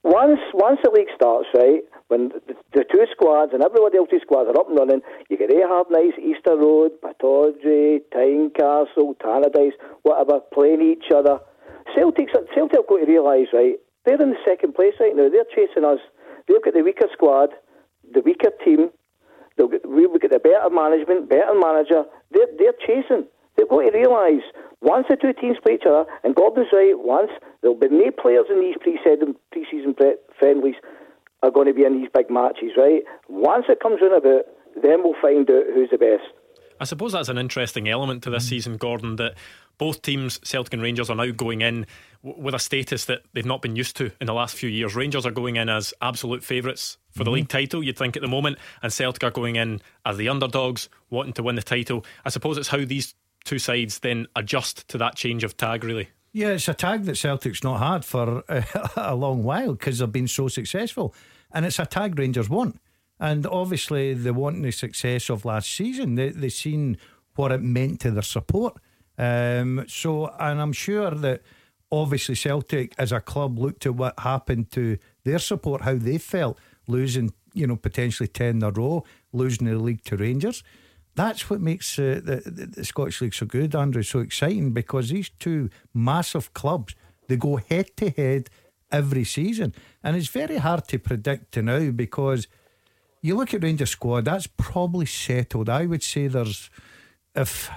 [0.05, 4.49] Once once the league starts, right, when the, the two squads and everybody else's squads
[4.49, 10.83] are up and running, you get Ahab Nice, Easter Road, Pittodrie, Tynecastle, Tannadice, whatever, playing
[10.83, 11.41] each other.
[11.95, 15.29] Celtic's, Celtic have got to realise, right, they're in the second place right now.
[15.29, 15.99] They're chasing us.
[16.47, 17.51] They've got the weaker squad,
[18.13, 18.91] the weaker team.
[19.57, 22.05] They'll get, we've got the better management, better manager.
[22.31, 23.27] They're, they're chasing.
[23.59, 24.45] They've got to realise
[24.81, 28.47] once the two teams play each other, and Gordon's right, once there'll be no players
[28.49, 30.77] in these pre-season, pre-season pre- friendlies
[31.43, 33.03] are going to be in these big matches, right?
[33.29, 34.43] Once it comes round about,
[34.81, 36.23] then we'll find out who's the best.
[36.81, 38.51] I suppose that's an interesting element to this mm.
[38.51, 39.35] season, Gordon, that
[39.79, 41.87] both teams, Celtic and Rangers, are now going in
[42.23, 44.95] with a status that they've not been used to in the last few years.
[44.95, 47.35] Rangers are going in as absolute favourites for the mm-hmm.
[47.35, 50.89] league title, you'd think at the moment, and Celtic are going in as the underdogs,
[51.11, 52.05] wanting to win the title.
[52.25, 53.15] I suppose it's how these
[53.49, 56.11] two sides then adjust to that change of tag, really.
[56.33, 58.45] Yeah, it's a tag that Celtic's not had for
[58.97, 61.15] a long while because they've been so successful.
[61.51, 62.79] And it's a tag Rangers want.
[63.19, 66.15] And obviously, they want the success of last season.
[66.15, 66.99] They, they've seen
[67.37, 68.77] what it meant to their support.
[69.17, 71.41] Um, so, and I'm sure that
[71.91, 76.59] obviously Celtic as a club looked at what happened to their support, how they felt
[76.87, 80.63] losing, you know, potentially 10 in a row, losing the league to Rangers.
[81.19, 85.09] That's what makes uh, the, the, the Scottish League so good, Andrew, so exciting because
[85.09, 86.95] these two massive clubs,
[87.27, 88.51] they go head to head
[88.93, 89.75] every season.
[90.05, 92.47] And it's very hard to predict to now because
[93.21, 95.69] you look at Rangers squad, that's probably settled.
[95.69, 96.71] I would say there's
[97.35, 97.69] if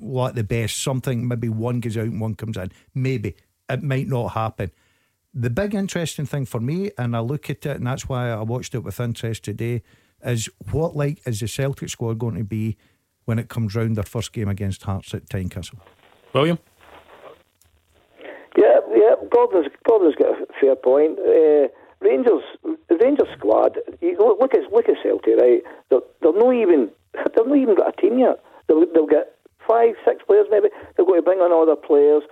[0.00, 2.70] like the best, something maybe one goes out and one comes in.
[2.94, 3.34] Maybe
[3.68, 4.70] it might not happen.
[5.34, 8.42] The big interesting thing for me, and I look at it, and that's why I
[8.42, 9.82] watched it with interest today,
[10.24, 12.76] is what like is the Celtic squad going to be
[13.24, 15.78] when it comes round their first game against Hearts at Tynecastle?
[16.32, 16.58] William.
[18.56, 19.14] Yeah, yeah.
[19.30, 21.18] Gordon's Gordon's got a fair point.
[21.18, 21.68] Uh,
[22.00, 23.78] Rangers, the Rangers squad.
[24.00, 25.62] You look at look at Celtic, right?
[25.90, 28.42] They're, they're not even they've not even got a team yet.
[28.66, 29.36] They'll, they'll get
[29.68, 30.68] five, six players maybe.
[30.96, 32.22] They're going to bring on other players.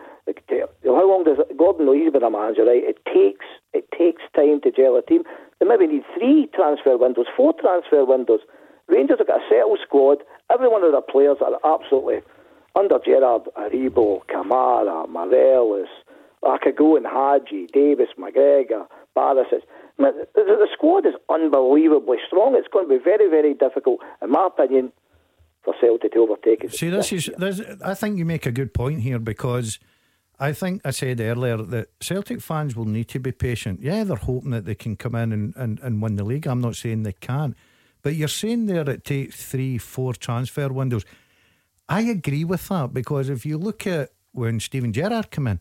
[0.84, 2.82] How long does it, Gordon know he's been a manager, right?
[2.82, 5.22] It takes it takes time to gel a team.
[5.58, 8.40] They maybe need three transfer windows, four transfer windows.
[8.88, 10.18] Rangers have got a settled squad.
[10.50, 12.20] Every one of their players are absolutely
[12.74, 15.88] under Gerrard, Aribo, Kamara, Morelos,
[16.44, 18.86] Akago and Hagi, Davis, McGregor,
[19.16, 19.62] Barisic.
[19.98, 22.54] The, the squad is unbelievably strong.
[22.54, 24.92] It's going to be very, very difficult, in my opinion,
[25.64, 26.72] for Celtic to overtake it.
[26.72, 29.80] See, this is, this, I think you make a good point here because
[30.40, 33.80] I think I said earlier that Celtic fans will need to be patient.
[33.82, 36.46] Yeah, they're hoping that they can come in and, and, and win the league.
[36.46, 37.56] I'm not saying they can't.
[38.02, 41.04] But you're saying there it takes three, four transfer windows.
[41.88, 45.60] I agree with that because if you look at when Steven Gerrard came in,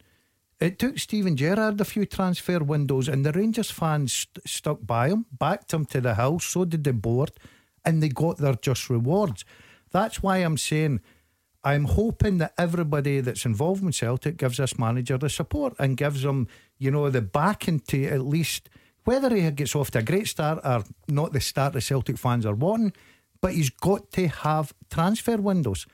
[0.60, 5.10] it took Steven Gerrard a few transfer windows, and the Rangers fans st- stuck by
[5.10, 7.32] him, backed him to the hill, so did the board,
[7.86, 9.46] and they got their just rewards.
[9.92, 11.02] That's why I'm saying
[11.68, 16.24] I'm hoping that everybody that's involved with Celtic gives this manager the support and gives
[16.24, 18.70] him, you know, the backing to at least
[19.04, 22.46] whether he gets off to a great start or not the start the Celtic fans
[22.46, 22.94] are wanting,
[23.42, 25.86] but he's got to have transfer windows.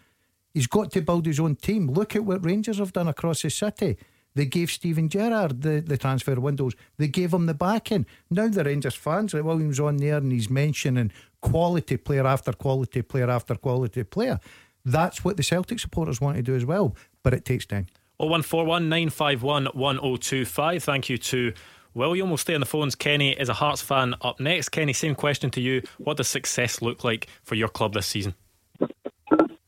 [0.53, 1.89] He's got to build his own team.
[1.89, 3.97] Look at what Rangers have done across the city.
[4.35, 6.73] They gave Steven Gerrard the, the transfer windows.
[6.97, 8.05] They gave him the backing.
[8.29, 13.01] Now the Rangers fans, like Williams on there and he's mentioning quality player after quality
[13.01, 14.39] player after quality player.
[14.85, 17.87] That's what the Celtic supporters want to do as well, but it takes time.
[18.17, 20.83] 0141 951 1025.
[20.83, 21.53] Thank you to
[21.93, 22.29] William.
[22.29, 22.95] We'll stay on the phones.
[22.95, 24.69] Kenny is a Hearts fan up next.
[24.69, 25.81] Kenny, same question to you.
[25.97, 28.35] What does success look like for your club this season?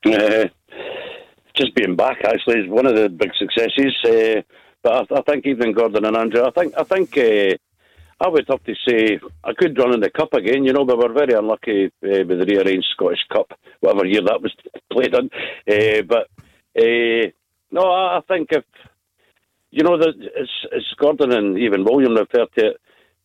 [0.05, 0.45] Uh,
[1.55, 3.95] just being back actually is one of the big successes.
[4.03, 4.41] Uh,
[4.83, 7.57] but I, I, think even Gordon and Andrew, I think I think uh,
[8.21, 10.63] I would have to say a good run in the cup again.
[10.63, 13.51] You know, we were very unlucky uh, with the rearranged Scottish Cup,
[13.81, 14.55] whatever year that was
[14.91, 15.29] played on.
[15.69, 16.29] Uh, but
[16.81, 17.27] uh,
[17.71, 18.63] no, I, I, think if
[19.71, 22.77] you know, the, it's, it's Gordon and even William referred to it.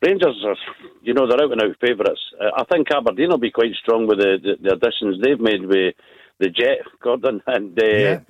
[0.03, 0.57] Rangers are,
[1.03, 2.21] you know, they're out and out favourites.
[2.41, 5.95] I think Aberdeen will be quite strong with the, the, the additions they've made with
[6.39, 8.21] the Jet, Gordon, and yeah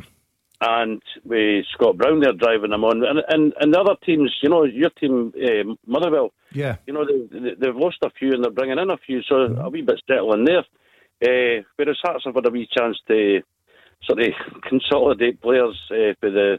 [0.60, 4.48] and with Scott Brown there driving them on, and and, and the other teams, you
[4.48, 8.44] know, your team, uh, Motherwell, yeah, you know, they, they, have lost a few and
[8.44, 9.60] they're bringing in a few, so mm-hmm.
[9.60, 10.64] a wee bit settling there.
[11.22, 13.40] Uh, whereas Hearts have had a wee chance to
[14.04, 14.28] sort of
[14.68, 16.58] consolidate players uh, for the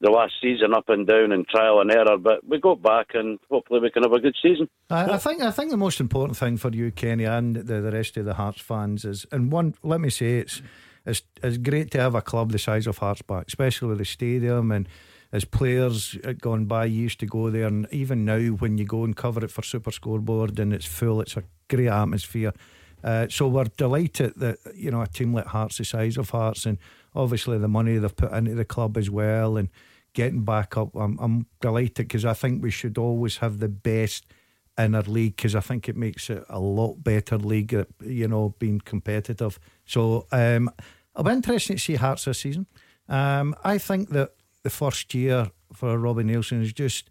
[0.00, 3.38] the last season up and down and trial and error, but we got back and
[3.50, 4.68] hopefully we can have a good season.
[4.90, 7.92] I, I think I think the most important thing for you, Kenny, and the, the
[7.92, 10.60] rest of the Hearts fans is, and one, let me say, it's
[11.06, 14.04] it's it's great to have a club the size of Hearts back, especially with the
[14.04, 14.88] stadium and
[15.32, 19.16] as players gone by used to go there and even now when you go and
[19.16, 22.52] cover it for Super Scoreboard and it's full it's a great atmosphere.
[23.02, 26.64] Uh, so we're delighted that you know a team like Hearts the size of Hearts
[26.64, 26.78] and
[27.14, 29.68] obviously the money they've put into the club as well and
[30.14, 34.24] getting back up I'm, I'm delighted because I think we should always have the best
[34.76, 38.54] in our league because I think it makes it a lot better league you know
[38.58, 40.70] being competitive so um,
[41.14, 42.66] It'll be interesting to see Hearts this season.
[43.08, 44.32] Um, I think that
[44.62, 47.08] the first year for Robbie Neilson is just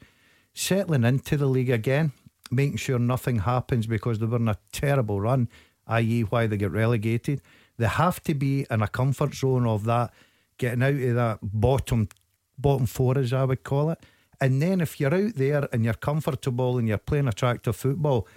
[0.54, 2.12] settling into the league again,
[2.52, 5.47] making sure nothing happens because they were in a terrible run.
[5.88, 7.41] i.e., why they get relegated.
[7.78, 10.12] They have to be in a comfort zone of that,
[10.58, 12.10] getting out of that bottom
[12.58, 13.99] bottom four, as I would call it.
[14.43, 18.27] And then if you're out there and you're comfortable and you're playing attractive football,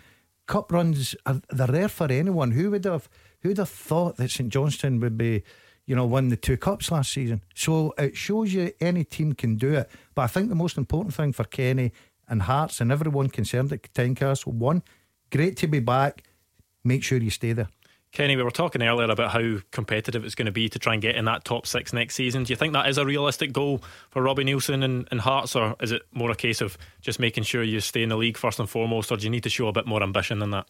[0.47, 2.53] cup runs are they're there for anyone.
[2.53, 3.09] Who would have
[3.41, 5.43] who would have thought that St Johnstone would be,
[5.85, 7.43] you know, won the two cups last season?
[7.57, 9.91] So it shows you any team can do it.
[10.15, 11.91] But I think the most important thing for Kenny
[12.29, 14.85] and Hearts and everyone concerned at Tynecastle, one,
[15.33, 16.23] great to be back.
[16.85, 17.69] Make sure you stay there.
[18.17, 21.03] Kenny, we were talking earlier about how competitive it's going to be to try and
[21.03, 22.45] get in that top six next season.
[22.45, 25.77] Do you think that is a realistic goal for Robbie Neilson and, and Hearts, or
[25.83, 28.59] is it more a case of just making sure you stay in the league first
[28.59, 30.67] and foremost, or do you need to show a bit more ambition than that?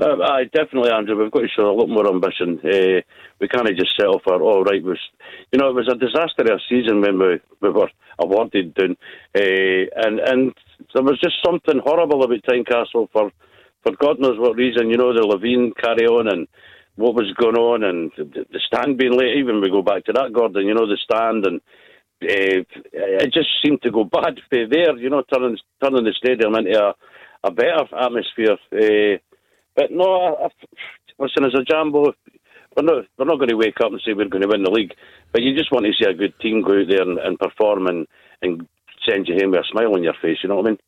[0.00, 1.22] Aye, definitely, Andrew.
[1.22, 2.58] We've got to show a lot more ambition.
[2.64, 3.02] Uh,
[3.38, 4.82] we can't just settle for all right.
[4.82, 4.98] Was
[5.52, 8.88] you know it was a disastrous season when we, we were awarded uh,
[9.36, 10.54] and and
[10.94, 13.30] there was just something horrible about Tynecastle for
[13.82, 16.46] for God knows what reason, you know, the Levein carry on and
[16.96, 19.36] what was going on and the stand being late.
[19.38, 21.60] Even we go back to that, Gordon, you know, the stand and
[22.22, 22.60] uh,
[22.92, 26.78] it just seemed to go bad for there, you know, turning turning the stadium into
[26.78, 26.94] a,
[27.44, 28.58] a better atmosphere.
[28.72, 29.18] Uh,
[29.74, 30.48] but no, I, I,
[31.18, 32.12] listen, as a jambo,
[32.76, 34.70] we're not we're not going to wake up and say we're going to win the
[34.70, 34.92] league,
[35.32, 37.86] but you just want to see a good team go out there and, and perform
[37.86, 38.06] and,
[38.42, 38.68] and
[39.08, 40.38] send you home with a smile on your face.
[40.42, 40.78] You know what I mean?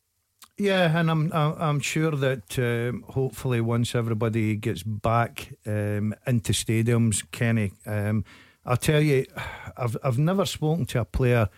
[0.59, 7.25] Yeah, and I'm I'm sure that um, hopefully once everybody gets back um, into stadiums,
[7.33, 8.25] Kenny, um,
[8.65, 9.27] I'll tell you,
[9.77, 11.49] I've I've never spoken to a player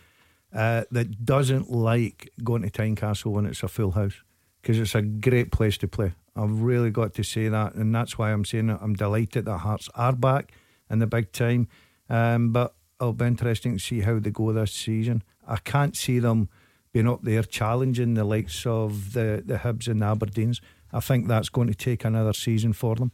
[0.54, 4.22] uh, that doesn't like going to Tynecastle when it's a full house
[4.62, 6.14] because it's a great place to play.
[6.36, 8.78] I've really got to say that, and that's why I'm saying it.
[8.80, 10.52] I'm delighted that Hearts are back
[10.88, 11.66] in the big time,
[12.08, 15.24] um, but it'll be interesting to see how they go this season.
[15.46, 16.48] I can't see them
[16.94, 20.60] being up there challenging the likes of the, the Hibs and the Aberdeens.
[20.92, 23.10] I think that's going to take another season for them.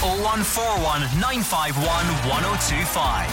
[0.03, 3.31] 0141 951 1025.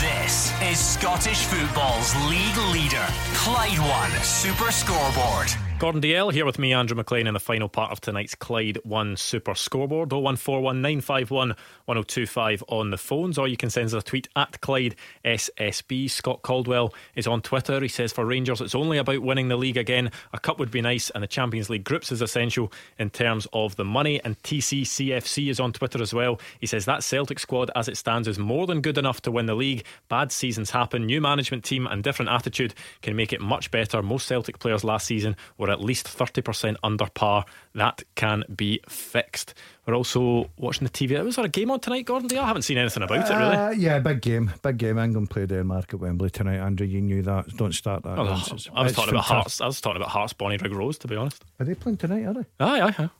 [0.00, 5.50] This is Scottish football's league leader, Clyde One Super Scoreboard.
[5.78, 9.18] Gordon Dalziel here with me, Andrew Maclean, in the final part of tonight's Clyde 1
[9.18, 10.08] Super Scoreboard.
[10.08, 16.08] 01419511025 on the phones, or you can send us a tweet at Clyde SSB.
[16.08, 17.78] Scott Caldwell is on Twitter.
[17.82, 20.12] He says, For Rangers, it's only about winning the league again.
[20.32, 23.76] A cup would be nice, and the Champions League groups is essential in terms of
[23.76, 24.18] the money.
[24.24, 26.40] And TCCFC is on Twitter as well.
[26.58, 29.44] He says, That Celtic squad, as it stands, is more than good enough to win
[29.44, 29.84] the league.
[30.08, 31.04] Bad seasons happen.
[31.04, 34.02] New management team and different attitude can make it much better.
[34.02, 37.44] Most Celtic players last season were at least 30% under par.
[37.74, 39.54] That can be fixed.
[39.86, 41.22] We're also watching the TV.
[41.24, 42.36] Was there a game on tonight, Gordon?
[42.36, 43.56] I haven't seen anything about it really.
[43.56, 44.52] Uh, yeah, big game.
[44.62, 44.98] Big game.
[44.98, 46.58] England play Denmark at Wembley tonight.
[46.58, 47.48] Andrew, you knew that.
[47.56, 48.18] Don't start that.
[48.18, 48.26] Oh,
[48.74, 49.60] I was talking about Hearts.
[49.60, 51.44] I was talking about Hearts, Bonnyrigg Rose, to be honest.
[51.60, 52.44] Are they playing tonight, are they?
[52.60, 53.10] Aye, aye, aye.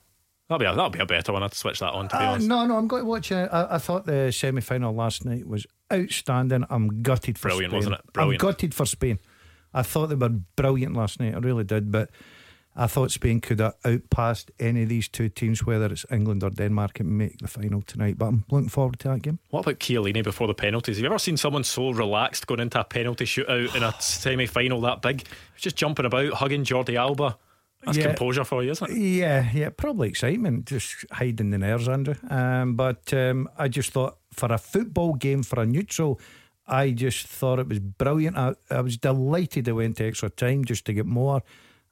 [0.49, 1.43] That'll be a, that'll be a better one.
[1.43, 2.47] I'd switch that on to be uh, honest.
[2.47, 3.49] No, no, I'm going to watch it.
[3.51, 6.63] I, I thought the semi final last night was outstanding.
[6.69, 7.77] I'm gutted for Brilliant, Spain.
[7.77, 8.13] wasn't it?
[8.13, 8.41] Brilliant.
[8.41, 9.19] I'm gutted for Spain.
[9.73, 11.35] I thought they were brilliant last night.
[11.35, 12.09] I really did, but
[12.79, 16.51] I thought Spain could have outpassed any of these two teams, whether it's England or
[16.51, 18.19] Denmark, and make the final tonight.
[18.19, 19.39] But I'm looking forward to that game.
[19.49, 20.97] What about Chiellini before the penalties?
[20.97, 24.45] Have you ever seen someone so relaxed going into a penalty shootout in a semi
[24.45, 25.23] final that big?
[25.57, 27.37] Just jumping about, hugging Jordi Alba.
[27.83, 28.97] That's yeah, composure for you, isn't it?
[28.97, 32.15] Yeah, yeah, probably excitement, just hiding the nerves, Andrew.
[32.29, 36.19] Um, but um, I just thought for a football game, for a neutral,
[36.67, 38.37] I just thought it was brilliant.
[38.37, 41.41] I, I was delighted they went to extra time just to get more.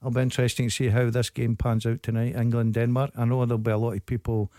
[0.05, 3.13] It'll be interesting to see how this game pans out tonight, England Denmark.
[3.17, 4.51] I know there'll be a lot of people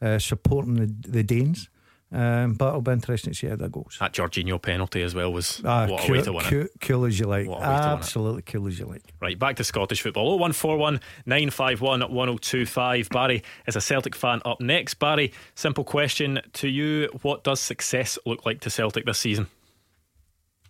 [0.00, 1.68] uh, supporting the, the Danes.
[2.12, 3.96] Um, but it'll be interesting to see how that goes.
[3.98, 6.70] That Jorginho penalty as well was uh, what cool, a way to win cool, it.
[6.80, 7.48] Cool as you like.
[7.48, 9.02] Absolutely cool as you like.
[9.20, 10.38] Right, back to Scottish football.
[10.38, 13.08] 0141 951 1025.
[13.08, 14.94] Barry is a Celtic fan up next.
[14.94, 17.08] Barry, simple question to you.
[17.22, 19.48] What does success look like to Celtic this season?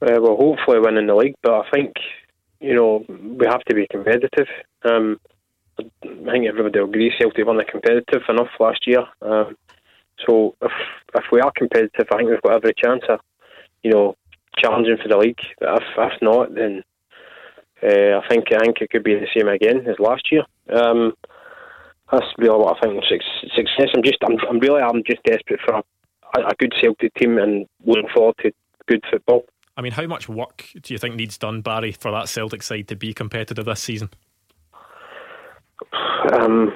[0.00, 1.92] Uh, well, hopefully winning the league, but I think
[2.62, 4.46] you know, we have to be competitive.
[4.84, 5.18] Um,
[5.78, 9.04] I think everybody will agree Celtic weren't competitive enough last year.
[9.20, 9.56] Um,
[10.26, 10.72] so if
[11.14, 13.20] if we are competitive, I think we've got every chance of,
[13.82, 14.16] you know,
[14.58, 15.40] challenging for the league.
[15.60, 16.82] If if not, then
[17.82, 20.44] uh, I think I think it could be the same again as last year.
[20.72, 21.14] Um,
[22.10, 23.02] that's really what I think
[23.56, 23.88] success.
[23.94, 27.66] I'm just I'm, I'm really I'm just desperate for a, a good Celtic team and
[27.84, 28.52] looking forward to
[28.86, 29.44] good football.
[29.76, 32.88] I mean, how much work do you think needs done, Barry, for that Celtic side
[32.88, 34.10] to be competitive this season?
[36.32, 36.72] Um,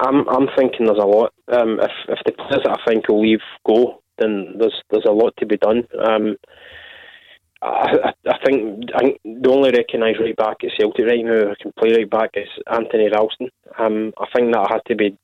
[0.00, 1.32] I'm I'm thinking there's a lot.
[1.48, 5.12] Um, if if the players that I think will leave go, then there's there's a
[5.12, 5.86] lot to be done.
[5.98, 6.36] Um,
[7.62, 11.72] I, I, think I the only recognised right back at Celtic right now who can
[11.78, 13.50] play right back is Anthony Ralston.
[13.78, 15.16] Um, I think that has to be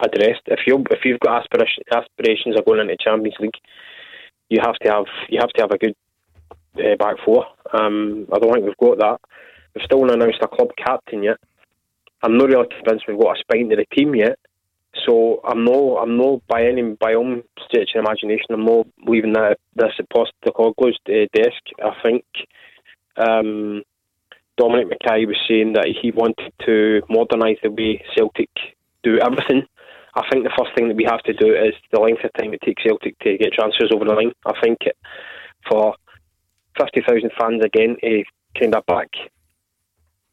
[0.00, 0.42] addressed.
[0.46, 3.60] If you if you've got aspiration, aspirations of going into Champions League,
[4.48, 5.94] you have to have you have to have a good
[6.78, 7.46] uh, back four.
[7.72, 9.20] Um, I don't think we've got that.
[9.74, 11.38] We've still not announced a club captain yet.
[12.22, 14.38] I'm not really convinced we've got a spine to the team yet.
[15.06, 18.46] So I'm no, I'm no by any by own stretch of imagination.
[18.50, 21.62] I'm not leaving that this at Postecoglou's uh, desk.
[21.82, 22.24] I think
[23.16, 23.82] um,
[24.58, 28.50] Dominic McKay was saying that he wanted to modernise the way Celtic
[29.02, 29.66] do everything.
[30.14, 32.52] I think the first thing that we have to do is the length of time
[32.52, 34.32] it takes Celtic to get transfers over the line.
[34.44, 34.80] I think
[35.68, 35.94] for
[36.78, 38.24] fifty thousand fans again to
[38.58, 39.08] kind of back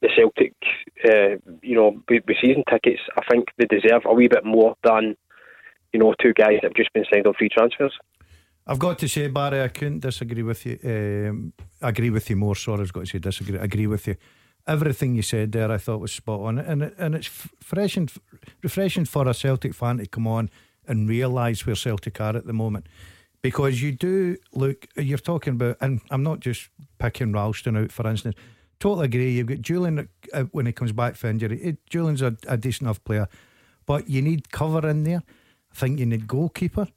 [0.01, 0.53] the Celtic,
[1.05, 5.15] uh, you know, with, season tickets, I think they deserve a wee bit more than,
[5.91, 7.93] you know, two guys that have just been signed on free transfers.
[8.65, 10.79] I've got to say, Barry, I couldn't disagree with you.
[10.85, 12.55] Um, agree with you more.
[12.55, 13.57] Sorry, I've got to say disagree.
[13.57, 14.15] Agree with you.
[14.67, 17.27] Everything you said there, I thought was spot on, and and it's
[17.59, 18.09] refreshing,
[18.61, 20.51] refreshing for a Celtic fan to come on
[20.87, 22.85] and realise where Celtic are at the moment,
[23.41, 24.87] because you do look.
[24.95, 28.35] You're talking about, and I'm not just picking Ralston out for instance
[28.79, 29.31] totally agree.
[29.31, 31.59] You've got Jullien uh, when he comes back for injury.
[31.61, 33.27] It, Jullien's a, a, decent enough player,
[33.85, 35.23] but you need cover in there.
[35.71, 36.87] I think you need goalkeeper.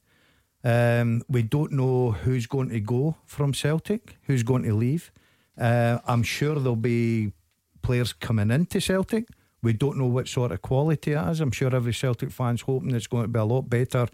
[0.63, 5.11] Um, we don't know who's going to go from Celtic, who's going to leave.
[5.59, 7.33] Uh, I'm sure there'll be
[7.81, 9.27] players coming into Celtic.
[9.61, 11.41] We don't know what sort of quality it is.
[11.41, 14.07] I'm sure every Celtic fan's hoping it's going to be a lot better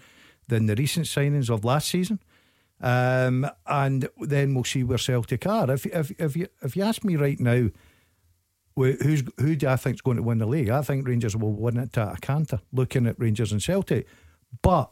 [0.50, 2.20] than the recent signings of last season.
[2.82, 5.70] Um, and then we'll see where Celtic are.
[5.72, 7.70] If if if you if you ask me right now,
[8.76, 10.70] who's who do I think is going to win the league?
[10.70, 12.60] I think Rangers will win it to a canter.
[12.72, 14.08] Looking at Rangers and Celtic,
[14.62, 14.92] but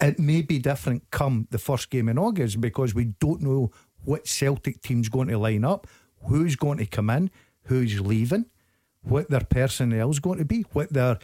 [0.00, 3.70] it may be different come the first game in August because we don't know
[4.04, 5.86] what Celtic team's going to line up,
[6.26, 7.30] who's going to come in,
[7.64, 8.46] who's leaving,
[9.02, 11.18] what their personnel's going to be, what their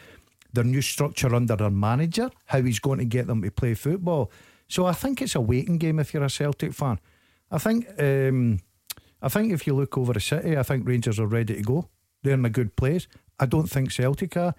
[0.53, 4.31] their new structure under their manager, how he's going to get them to play football.
[4.67, 6.99] So I think it's a waiting game if you're a Celtic fan.
[7.49, 8.59] I think um,
[9.21, 11.89] I think if you look over the city, I think Rangers are ready to go.
[12.23, 13.07] They're in a good place.
[13.39, 14.55] I don't think Celtic are.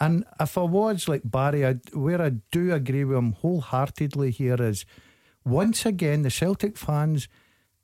[0.00, 4.60] And if I was like Barry, I, where I do agree with him wholeheartedly here
[4.60, 4.84] is
[5.44, 7.28] once again the Celtic fans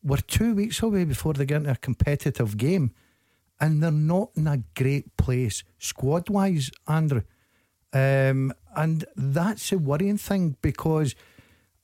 [0.03, 2.93] were two weeks away before they get into a competitive game,
[3.61, 7.23] and they're not in a great place squad wise, Andrew.
[7.93, 11.15] Um, and that's a worrying thing because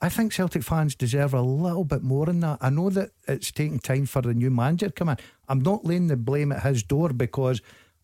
[0.01, 2.59] I think Celtic fans deserve a little bit more than that.
[2.61, 5.19] I know that it's taking time for the new manager to come in.
[5.49, 7.61] I'm not laying the blame at his door because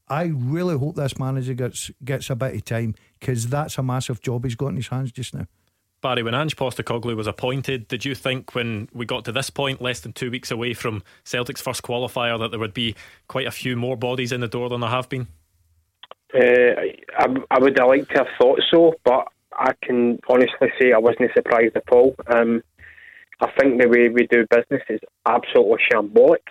[0.09, 4.21] I really hope this manager gets gets a bit of time because that's a massive
[4.21, 5.47] job he's got in his hands just now.
[6.03, 9.81] Barry, when Ange Postecoglou was appointed, did you think when we got to this point,
[9.81, 12.95] less than two weeks away from Celtic's first qualifier, that there would be
[13.27, 15.29] quite a few more bodies in the door than there have been?
[16.35, 16.75] Uh,
[17.19, 20.99] I, I would have liked to have thought so, but I can honestly say I
[20.99, 22.17] wasn't surprised at all.
[22.27, 22.63] Um,
[23.41, 26.43] I think the way we do business is absolutely shambolic.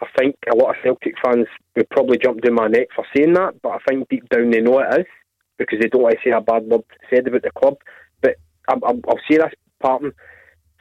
[0.00, 1.46] I think a lot of Celtic fans
[1.76, 4.60] would probably jump down my neck for saying that, but I think deep down they
[4.60, 5.06] know it is
[5.58, 7.76] because they don't want to see a bad word said about the club.
[8.20, 8.36] But
[8.68, 10.12] I, will say this, Parton.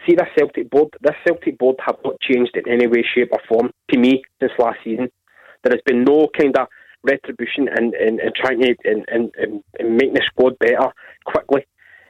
[0.07, 0.89] See this Celtic board.
[1.01, 4.51] This Celtic board have not changed in any way, shape, or form to me since
[4.57, 5.09] last season.
[5.63, 6.67] There has been no kind of
[7.03, 10.91] retribution and, and, and trying to and, and, and making the squad better
[11.25, 11.65] quickly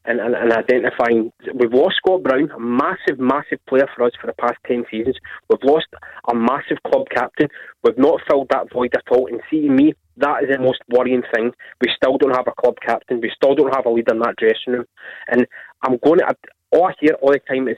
[0.05, 1.31] and, and, and identifying.
[1.53, 5.17] We've lost Scott Brown, a massive, massive player for us for the past 10 seasons.
[5.49, 5.87] We've lost
[6.29, 7.47] a massive club captain.
[7.83, 9.27] We've not filled that void at all.
[9.27, 11.51] And seeing me, that is the most worrying thing.
[11.81, 13.21] We still don't have a club captain.
[13.21, 14.85] We still don't have a leader in that dressing room.
[15.27, 15.47] And
[15.81, 16.35] I'm going to,
[16.71, 17.77] all I hear all the time is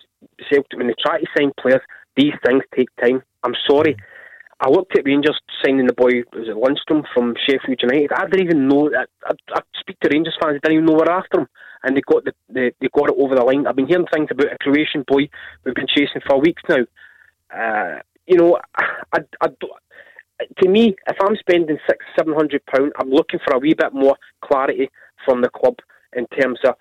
[0.73, 1.81] when they try to sign players,
[2.17, 3.21] these things take time.
[3.43, 3.95] I'm sorry.
[4.59, 8.13] I looked at Rangers signing the boy, was it Lundstram from Sheffield United?
[8.13, 8.89] I didn't even know.
[8.97, 11.47] I, I, I speak to Rangers fans, I didn't even know we're after him,
[11.83, 13.67] and they got the, the they got it over the line.
[13.67, 15.27] I've been hearing things about a Croatian boy
[15.63, 16.85] we've been chasing for weeks now.
[17.53, 18.57] Uh, you know,
[19.13, 19.47] I, I,
[20.61, 23.93] to me, if I'm spending six, seven hundred pound, I'm looking for a wee bit
[23.93, 24.89] more clarity
[25.25, 25.75] from the club
[26.15, 26.75] in terms of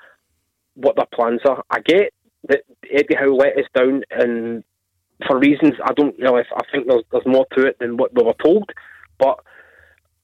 [0.75, 1.63] what their plans are.
[1.71, 2.13] I get
[2.49, 4.65] that Eddie Howe let us down and
[5.27, 6.43] for reasons I don't really.
[6.57, 8.71] I think there's there's more to it than what we were told,
[9.19, 9.41] but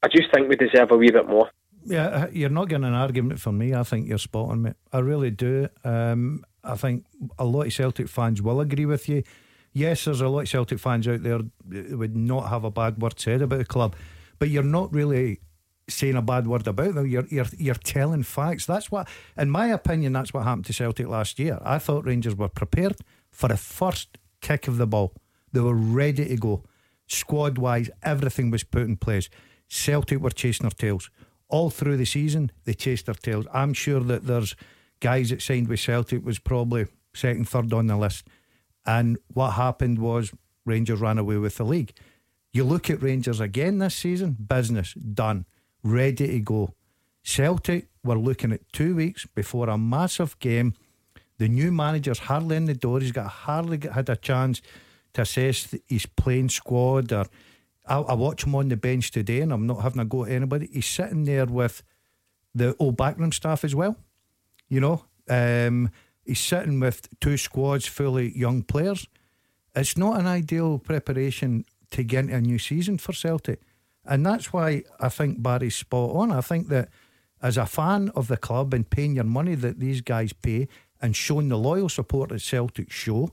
[0.03, 1.49] I just think we deserve a wee bit more.
[1.83, 3.73] Yeah, uh, you're not getting an argument from me.
[3.73, 4.75] I think you're spot on, mate.
[4.93, 5.67] I really do.
[5.83, 7.05] Um, I think
[7.39, 9.23] a lot of Celtic fans will agree with you.
[9.73, 11.39] Yes, there's a lot of Celtic fans out there
[11.69, 13.95] that would not have a bad word said about the club,
[14.37, 15.39] but you're not really
[15.89, 17.07] saying a bad word about them.
[17.07, 18.65] You're, you're you're telling facts.
[18.65, 21.59] That's what, in my opinion, that's what happened to Celtic last year.
[21.63, 22.97] I thought Rangers were prepared
[23.31, 25.13] for the first kick of the ball.
[25.51, 26.63] They were ready to go.
[27.07, 29.29] Squad wise, everything was put in place.
[29.67, 31.09] Celtic were chasing their tails.
[31.47, 33.45] All through the season, they chased their tails.
[33.53, 34.55] I'm sure that there's
[35.01, 38.27] guys that signed with Celtic was probably second, third on the list.
[38.85, 40.31] And what happened was
[40.65, 41.93] Rangers ran away with the league.
[42.53, 45.45] You look at Rangers again this season, business done,
[45.83, 46.73] ready to go.
[47.23, 50.73] Celtic were looking at two weeks before a massive game.
[51.41, 52.99] The new manager's hardly in the door.
[52.99, 54.61] He's got hardly had a chance
[55.13, 57.11] to assess his playing squad.
[57.11, 57.25] Or
[57.87, 60.33] I, I watch him on the bench today, and I'm not having a go at
[60.33, 60.69] anybody.
[60.71, 61.81] He's sitting there with
[62.53, 63.95] the old backroom staff as well.
[64.69, 65.89] You know, um,
[66.23, 69.07] he's sitting with two squads full of young players.
[69.75, 73.61] It's not an ideal preparation to get into a new season for Celtic.
[74.05, 76.31] And that's why I think Barry's spot on.
[76.31, 76.89] I think that
[77.41, 80.67] as a fan of the club and paying your money that these guys pay
[81.01, 83.31] and showing the loyal support that Celtic show,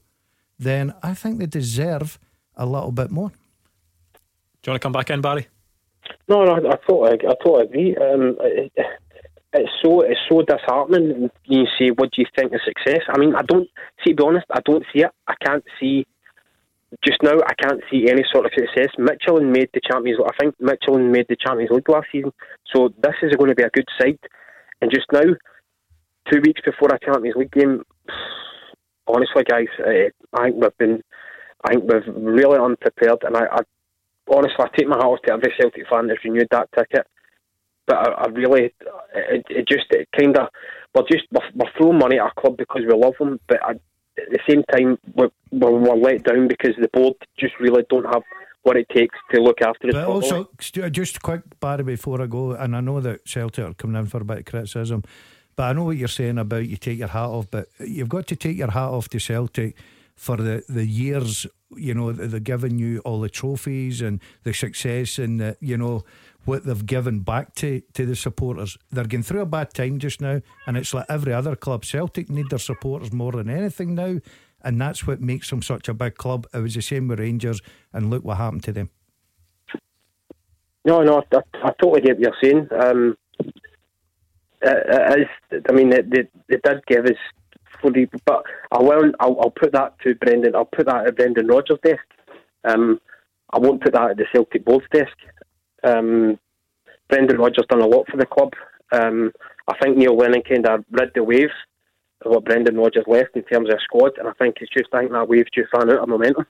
[0.58, 2.18] then I think they deserve
[2.56, 3.30] a little bit more.
[3.30, 5.46] Do you want to come back in, Barry?
[6.28, 7.96] No, no, I thought I totally agree.
[7.96, 8.72] Um, it,
[9.52, 11.30] it's so it's so disheartening.
[11.44, 13.68] You say, "What do you think of success?" I mean, I don't.
[14.04, 15.10] See, to be honest, I don't see it.
[15.26, 16.06] I can't see.
[17.04, 18.88] Just now, I can't see any sort of success.
[18.98, 20.18] Midtjylland made the Champions.
[20.18, 20.30] League.
[20.32, 22.32] I think Midtjylland made the Champions League last season,
[22.74, 24.18] so this is going to be a good side.
[24.80, 25.34] And just now,
[26.30, 27.82] two weeks before a Champions League game,
[29.06, 31.02] honestly, guys, uh, I think we've been,
[31.64, 33.22] I think we've really unprepared.
[33.22, 33.60] And I, I
[34.30, 37.06] honestly, I take my hat off to every Celtic fan that's renewed that ticket
[37.88, 38.72] but I, I really,
[39.14, 40.48] it, it just it kind of,
[40.94, 43.70] we're just we're, we're throwing money at our club because we love them, but I,
[43.72, 48.04] at the same time we're, we're, we're, let down because the board just really don't
[48.04, 48.22] have
[48.62, 49.94] what it takes to look after it.
[49.94, 53.98] But also, just quick, Barry, before I go, and I know that Celtic are coming
[53.98, 55.02] in for a bit of criticism.
[55.58, 58.28] But I know what you're saying about you take your hat off, but you've got
[58.28, 59.74] to take your hat off to Celtic
[60.14, 65.18] for the, the years, you know, they're giving you all the trophies and the success
[65.18, 66.04] and, the, you know,
[66.44, 68.78] what they've given back to, to the supporters.
[68.92, 71.84] They're going through a bad time just now, and it's like every other club.
[71.84, 74.20] Celtic need their supporters more than anything now,
[74.62, 76.46] and that's what makes them such a big club.
[76.54, 77.60] It was the same with Rangers,
[77.92, 78.90] and look what happened to them.
[80.84, 82.68] No, no, I, I totally get what you're saying.
[82.80, 83.16] Um,
[84.62, 87.18] it is, I mean, they, they, they did give us
[87.80, 88.42] fully, but
[88.72, 90.56] I will, I'll, I'll put that to Brendan.
[90.56, 92.04] I'll put that at Brendan Rodgers' desk.
[92.64, 93.00] Um,
[93.52, 95.16] I won't put that at the Celtic board's desk.
[95.84, 96.38] Um,
[97.08, 98.52] Brendan Rodgers done a lot for the club.
[98.92, 99.32] Um,
[99.66, 101.50] I think Neil Lennon kind of rid the wave
[102.24, 104.88] of what Brendan Rodgers left in terms of a squad, and I think it's just
[104.92, 106.46] I think that wave just ran out of momentum.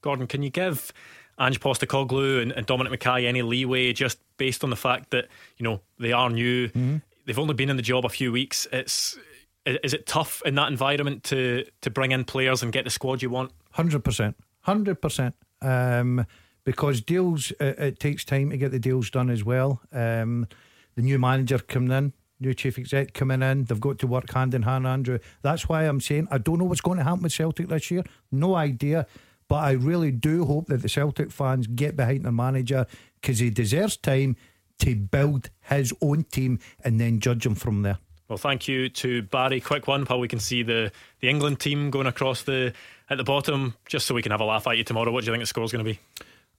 [0.00, 0.92] Gordon, can you give
[1.38, 5.64] Ange Postecoglou and, and Dominic McKay any leeway just based on the fact that you
[5.64, 6.96] know they are new, mm-hmm.
[7.24, 8.66] They've only been in the job a few weeks.
[8.72, 9.18] It's
[9.64, 13.22] is it tough in that environment to to bring in players and get the squad
[13.22, 13.52] you want?
[13.72, 15.34] Hundred percent, hundred percent.
[15.60, 16.26] Um,
[16.64, 19.80] because deals it, it, takes time to get the deals done as well.
[19.92, 20.46] Um,
[20.94, 24.54] the new manager coming in, new chief exec coming in, they've got to work hand
[24.54, 25.18] in hand, Andrew.
[25.42, 28.04] That's why I'm saying I don't know what's going to happen with Celtic this year.
[28.30, 29.06] No idea.
[29.48, 32.86] But I really do hope that the Celtic fans get behind the manager
[33.20, 34.36] because he deserves time
[34.82, 37.98] to build his own team and then judge him from there.
[38.28, 39.60] Well, thank you to Barry.
[39.60, 42.72] Quick one, while we can see the, the England team going across the
[43.10, 45.12] at the bottom, just so we can have a laugh at you tomorrow.
[45.12, 46.00] What do you think the score's going to be?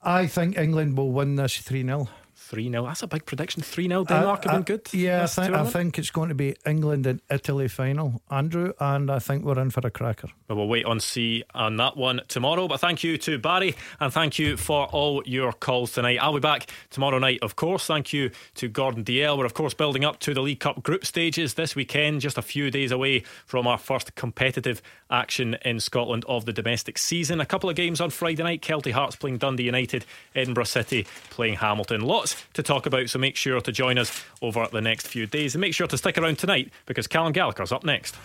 [0.03, 2.07] I think England will win this 3 0.
[2.53, 2.85] 3 0.
[2.85, 3.63] That's a big prediction.
[3.63, 4.03] 3 0.
[4.03, 4.93] Denmark uh, have been good.
[4.93, 9.09] Yeah, I think, I think it's going to be England and Italy final, Andrew, and
[9.09, 10.27] I think we're in for a cracker.
[10.47, 12.67] Well, we'll wait on see on that one tomorrow.
[12.67, 16.19] But thank you to Barry and thank you for all your calls tonight.
[16.21, 17.87] I'll be back tomorrow night, of course.
[17.87, 19.35] Thank you to Gordon Dalziel.
[19.35, 22.43] We're, of course, building up to the League Cup group stages this weekend, just a
[22.43, 24.79] few days away from our first competitive
[25.09, 27.41] action in Scotland of the domestic season.
[27.41, 31.55] A couple of games on Friday night Kelty Hearts playing Dundee United, Edinburgh City playing
[31.55, 32.01] Hamilton.
[32.01, 35.55] Lots to talk about, so make sure to join us over the next few days.
[35.55, 38.15] And make sure to stick around tonight because Callum Gallagher's up next.